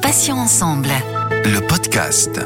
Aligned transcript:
Patients 0.00 0.38
ensemble. 0.38 0.88
Le 1.44 1.60
podcast. 1.66 2.40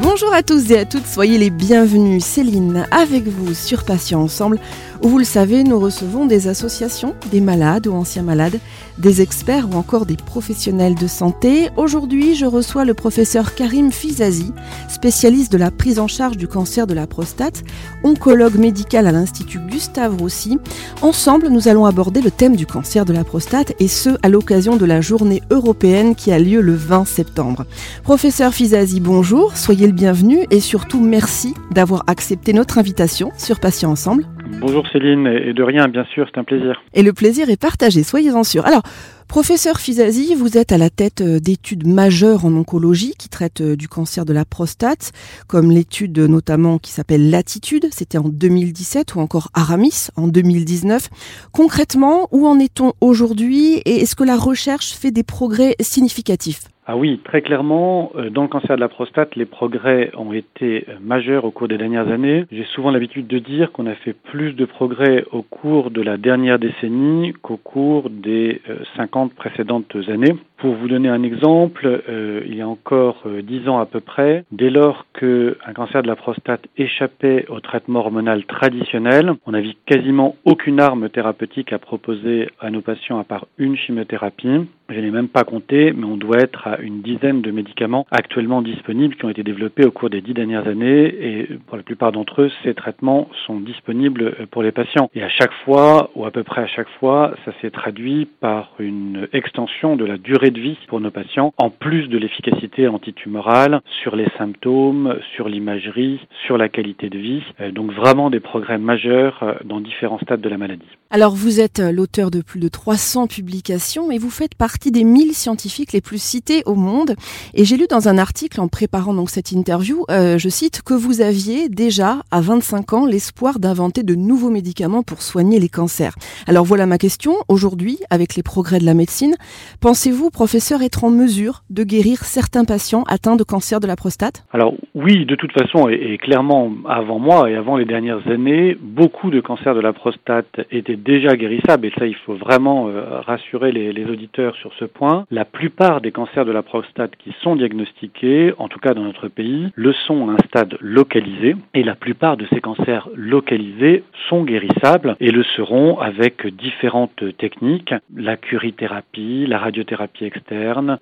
Bonjour 0.00 0.32
à 0.32 0.44
tous 0.44 0.70
et 0.70 0.78
à 0.78 0.84
toutes, 0.84 1.06
soyez 1.06 1.38
les 1.38 1.50
bienvenus. 1.50 2.24
Céline, 2.24 2.86
avec 2.92 3.26
vous 3.26 3.52
sur 3.52 3.84
Patients 3.84 4.22
Ensemble, 4.22 4.60
vous 5.02 5.18
le 5.18 5.24
savez, 5.24 5.62
nous 5.62 5.78
recevons 5.78 6.26
des 6.26 6.48
associations, 6.48 7.14
des 7.30 7.40
malades 7.40 7.86
ou 7.86 7.92
anciens 7.92 8.22
malades, 8.22 8.58
des 8.98 9.20
experts 9.20 9.68
ou 9.70 9.74
encore 9.74 10.06
des 10.06 10.16
professionnels 10.16 10.94
de 10.94 11.06
santé. 11.06 11.68
Aujourd'hui, 11.76 12.34
je 12.34 12.46
reçois 12.46 12.84
le 12.84 12.94
professeur 12.94 13.54
Karim 13.54 13.92
Fizazi, 13.92 14.52
spécialiste 14.88 15.52
de 15.52 15.58
la 15.58 15.70
prise 15.70 15.98
en 15.98 16.08
charge 16.08 16.36
du 16.36 16.48
cancer 16.48 16.86
de 16.86 16.94
la 16.94 17.06
prostate, 17.06 17.62
oncologue 18.04 18.56
médical 18.56 19.06
à 19.06 19.12
l'Institut 19.12 19.58
Gustave 19.58 20.16
Roussy. 20.16 20.58
Ensemble, 21.02 21.48
nous 21.48 21.68
allons 21.68 21.86
aborder 21.86 22.20
le 22.20 22.30
thème 22.30 22.56
du 22.56 22.66
cancer 22.66 23.04
de 23.04 23.12
la 23.12 23.24
prostate 23.24 23.74
et 23.78 23.88
ce, 23.88 24.10
à 24.22 24.28
l'occasion 24.28 24.76
de 24.76 24.86
la 24.86 25.00
journée 25.00 25.42
européenne 25.50 26.14
qui 26.14 26.32
a 26.32 26.38
lieu 26.38 26.60
le 26.60 26.74
20 26.74 27.04
septembre. 27.04 27.66
Professeur 28.02 28.54
Fizazi, 28.54 29.00
bonjour, 29.00 29.56
soyez 29.56 29.86
le 29.86 29.92
bienvenu 29.92 30.46
et 30.50 30.60
surtout 30.60 31.00
merci 31.00 31.54
d'avoir 31.70 32.04
accepté 32.06 32.52
notre 32.52 32.78
invitation 32.78 33.30
sur 33.36 33.60
Patients 33.60 33.90
Ensemble. 33.90 34.26
Bonjour 34.48 34.86
Céline, 34.92 35.26
et 35.26 35.52
de 35.52 35.62
rien, 35.62 35.88
bien 35.88 36.04
sûr, 36.04 36.26
c'est 36.32 36.38
un 36.38 36.44
plaisir. 36.44 36.80
Et 36.94 37.02
le 37.02 37.12
plaisir 37.12 37.50
est 37.50 37.60
partagé, 37.60 38.02
soyez-en 38.02 38.44
sûrs. 38.44 38.64
Alors, 38.64 38.82
professeur 39.28 39.78
Fizazi, 39.80 40.34
vous 40.34 40.56
êtes 40.56 40.70
à 40.70 40.78
la 40.78 40.88
tête 40.88 41.20
euh, 41.20 41.40
d'études 41.40 41.86
majeures 41.86 42.44
en 42.44 42.54
oncologie 42.54 43.14
qui 43.18 43.28
traitent 43.28 43.60
euh, 43.60 43.76
du 43.76 43.88
cancer 43.88 44.24
de 44.24 44.32
la 44.32 44.44
prostate, 44.44 45.12
comme 45.48 45.70
l'étude 45.70 46.18
notamment 46.18 46.78
qui 46.78 46.92
s'appelle 46.92 47.30
Latitude, 47.30 47.88
c'était 47.90 48.18
en 48.18 48.28
2017, 48.28 49.16
ou 49.16 49.20
encore 49.20 49.48
Aramis 49.52 50.08
en 50.16 50.28
2019. 50.28 51.08
Concrètement, 51.52 52.28
où 52.30 52.46
en 52.46 52.58
est-on 52.58 52.92
aujourd'hui 53.00 53.82
et 53.84 54.02
est-ce 54.02 54.14
que 54.14 54.24
la 54.24 54.36
recherche 54.36 54.92
fait 54.92 55.10
des 55.10 55.24
progrès 55.24 55.74
significatifs? 55.80 56.62
Ah 56.88 56.96
oui, 56.96 57.20
très 57.24 57.42
clairement, 57.42 58.12
euh, 58.14 58.30
dans 58.30 58.42
le 58.42 58.48
cancer 58.48 58.76
de 58.76 58.80
la 58.80 58.88
prostate, 58.88 59.34
les 59.34 59.44
progrès 59.44 60.12
ont 60.16 60.32
été 60.32 60.84
euh, 60.88 60.98
majeurs 61.00 61.44
au 61.44 61.50
cours 61.50 61.66
des 61.66 61.78
dernières 61.78 62.06
années. 62.12 62.44
J'ai 62.52 62.62
souvent 62.62 62.92
l'habitude 62.92 63.26
de 63.26 63.40
dire 63.40 63.72
qu'on 63.72 63.86
a 63.86 63.94
fait 63.96 64.12
plus 64.12 64.52
de 64.52 64.64
progrès 64.66 65.24
au 65.32 65.42
cours 65.42 65.90
de 65.90 66.00
la 66.00 66.16
dernière 66.16 66.60
décennie 66.60 67.32
qu'au 67.42 67.56
cours 67.56 68.08
des 68.08 68.62
50 68.96 69.32
euh, 69.32 69.34
précédentes 69.34 69.96
années. 70.06 70.36
Pour 70.58 70.74
vous 70.74 70.88
donner 70.88 71.08
un 71.08 71.22
exemple, 71.22 72.02
il 72.46 72.54
y 72.54 72.62
a 72.62 72.68
encore 72.68 73.24
10 73.42 73.68
ans 73.68 73.78
à 73.78 73.86
peu 73.86 74.00
près, 74.00 74.44
dès 74.52 74.70
lors 74.70 75.06
qu'un 75.12 75.72
cancer 75.74 76.02
de 76.02 76.08
la 76.08 76.16
prostate 76.16 76.66
échappait 76.78 77.44
au 77.48 77.60
traitement 77.60 78.00
hormonal 78.00 78.44
traditionnel, 78.44 79.32
on 79.44 79.52
n'avait 79.52 79.76
quasiment 79.84 80.36
aucune 80.44 80.80
arme 80.80 81.10
thérapeutique 81.10 81.72
à 81.72 81.78
proposer 81.78 82.48
à 82.60 82.70
nos 82.70 82.80
patients 82.80 83.18
à 83.18 83.24
part 83.24 83.46
une 83.58 83.76
chimiothérapie. 83.76 84.66
Je 84.88 85.00
n'ai 85.00 85.10
même 85.10 85.28
pas 85.28 85.42
compté, 85.42 85.92
mais 85.92 86.04
on 86.04 86.16
doit 86.16 86.38
être 86.38 86.68
à 86.68 86.78
une 86.80 87.02
dizaine 87.02 87.42
de 87.42 87.50
médicaments 87.50 88.06
actuellement 88.12 88.62
disponibles 88.62 89.16
qui 89.16 89.24
ont 89.24 89.30
été 89.30 89.42
développés 89.42 89.84
au 89.84 89.90
cours 89.90 90.10
des 90.10 90.20
dix 90.20 90.32
dernières 90.32 90.68
années 90.68 91.06
et 91.06 91.48
pour 91.66 91.76
la 91.76 91.82
plupart 91.82 92.12
d'entre 92.12 92.42
eux, 92.42 92.50
ces 92.62 92.72
traitements 92.72 93.28
sont 93.46 93.58
disponibles 93.58 94.46
pour 94.52 94.62
les 94.62 94.70
patients. 94.70 95.10
Et 95.14 95.24
à 95.24 95.28
chaque 95.28 95.52
fois, 95.64 96.10
ou 96.14 96.24
à 96.24 96.30
peu 96.30 96.44
près 96.44 96.62
à 96.62 96.68
chaque 96.68 96.88
fois, 97.00 97.34
ça 97.44 97.52
s'est 97.60 97.72
traduit 97.72 98.28
par 98.40 98.74
une 98.78 99.26
extension 99.32 99.96
de 99.96 100.04
la 100.04 100.18
durée 100.18 100.45
de 100.50 100.60
vie 100.60 100.76
pour 100.88 101.00
nos 101.00 101.10
patients, 101.10 101.52
en 101.58 101.70
plus 101.70 102.08
de 102.08 102.18
l'efficacité 102.18 102.88
antitumorale 102.88 103.80
sur 104.02 104.16
les 104.16 104.28
symptômes, 104.38 105.18
sur 105.34 105.48
l'imagerie, 105.48 106.20
sur 106.46 106.58
la 106.58 106.68
qualité 106.68 107.08
de 107.08 107.18
vie. 107.18 107.42
Euh, 107.60 107.70
donc 107.70 107.92
vraiment 107.92 108.30
des 108.30 108.40
progrès 108.40 108.78
majeurs 108.78 109.38
euh, 109.42 109.54
dans 109.64 109.80
différents 109.80 110.18
stades 110.18 110.40
de 110.40 110.48
la 110.48 110.58
maladie. 110.58 110.86
Alors 111.10 111.34
vous 111.34 111.60
êtes 111.60 111.80
euh, 111.80 111.92
l'auteur 111.92 112.30
de 112.30 112.40
plus 112.40 112.60
de 112.60 112.68
300 112.68 113.26
publications 113.26 114.10
et 114.10 114.18
vous 114.18 114.30
faites 114.30 114.54
partie 114.54 114.90
des 114.90 115.04
1000 115.04 115.34
scientifiques 115.34 115.92
les 115.92 116.00
plus 116.00 116.20
cités 116.20 116.62
au 116.66 116.74
monde. 116.74 117.14
Et 117.54 117.64
j'ai 117.64 117.76
lu 117.76 117.86
dans 117.88 118.08
un 118.08 118.18
article 118.18 118.60
en 118.60 118.68
préparant 118.68 119.14
donc 119.14 119.30
cette 119.30 119.52
interview, 119.52 120.04
je 120.08 120.48
cite, 120.48 120.82
que 120.82 120.94
vous 120.94 121.20
aviez 121.20 121.68
déjà 121.68 122.18
à 122.30 122.40
25 122.40 122.92
ans 122.92 123.06
l'espoir 123.06 123.58
d'inventer 123.58 124.02
de 124.02 124.14
nouveaux 124.14 124.50
médicaments 124.50 125.02
pour 125.02 125.22
soigner 125.22 125.58
les 125.58 125.68
cancers. 125.68 126.14
Alors 126.46 126.64
voilà 126.64 126.86
ma 126.86 126.98
question. 126.98 127.34
Aujourd'hui, 127.48 127.98
avec 128.10 128.34
les 128.34 128.42
progrès 128.42 128.78
de 128.78 128.84
la 128.84 128.94
médecine, 128.94 129.36
pensez-vous, 129.80 130.30
professeur, 130.36 130.82
être 130.82 131.02
en 131.02 131.08
mesure 131.08 131.62
de 131.70 131.82
guérir 131.82 132.18
certains 132.18 132.66
patients 132.66 133.04
atteints 133.08 133.36
de 133.36 133.42
cancer 133.42 133.80
de 133.80 133.86
la 133.86 133.96
prostate? 133.96 134.44
Alors 134.52 134.74
oui, 134.94 135.24
de 135.24 135.34
toute 135.34 135.52
façon, 135.52 135.88
et, 135.88 136.18
clairement 136.18 136.72
avant 136.86 137.18
moi 137.18 137.50
et 137.50 137.54
avant 137.54 137.78
les 137.78 137.86
dernières 137.86 138.28
années, 138.28 138.76
beaucoup 138.78 139.30
de 139.30 139.40
cancers 139.40 139.74
de 139.74 139.80
la 139.80 139.94
prostate 139.94 140.60
étaient 140.70 140.96
déjà 141.14 141.36
guérissables. 141.36 141.86
Et 141.86 141.92
ça, 141.98 142.06
il 142.06 142.16
faut 142.16 142.34
vraiment 142.34 142.88
euh, 142.88 143.20
rassurer 143.20 143.72
les, 143.72 143.94
les 143.94 144.04
auditeurs 144.04 144.54
sur 144.56 144.72
ce 144.78 144.84
point. 144.84 145.24
La 145.30 145.46
plupart 145.46 146.02
des 146.02 146.12
cancers 146.12 146.44
de 146.44 146.52
la 146.52 146.62
prostate 146.62 147.12
qui 147.16 147.32
sont 147.42 147.56
diagnostiqués, 147.56 148.52
en 148.58 148.68
tout 148.68 148.78
cas 148.78 148.92
dans 148.92 149.04
notre 149.04 149.28
pays, 149.28 149.70
le 149.74 149.94
sont 150.06 150.28
à 150.28 150.32
un 150.32 150.48
stade 150.48 150.76
localisé 150.80 151.56
et 151.72 151.82
la 151.82 151.94
plupart 151.94 152.36
de 152.36 152.46
ces 152.52 152.60
cancers 152.60 153.08
localisés 153.14 154.04
sont 154.28 154.44
guérissables 154.44 155.16
et 155.18 155.30
le 155.30 155.44
seront 155.56 155.98
avec 155.98 156.46
différentes 156.46 157.24
techniques. 157.38 157.94
La 158.14 158.36
curithérapie, 158.36 159.46
la 159.46 159.58
radiothérapie 159.58 160.25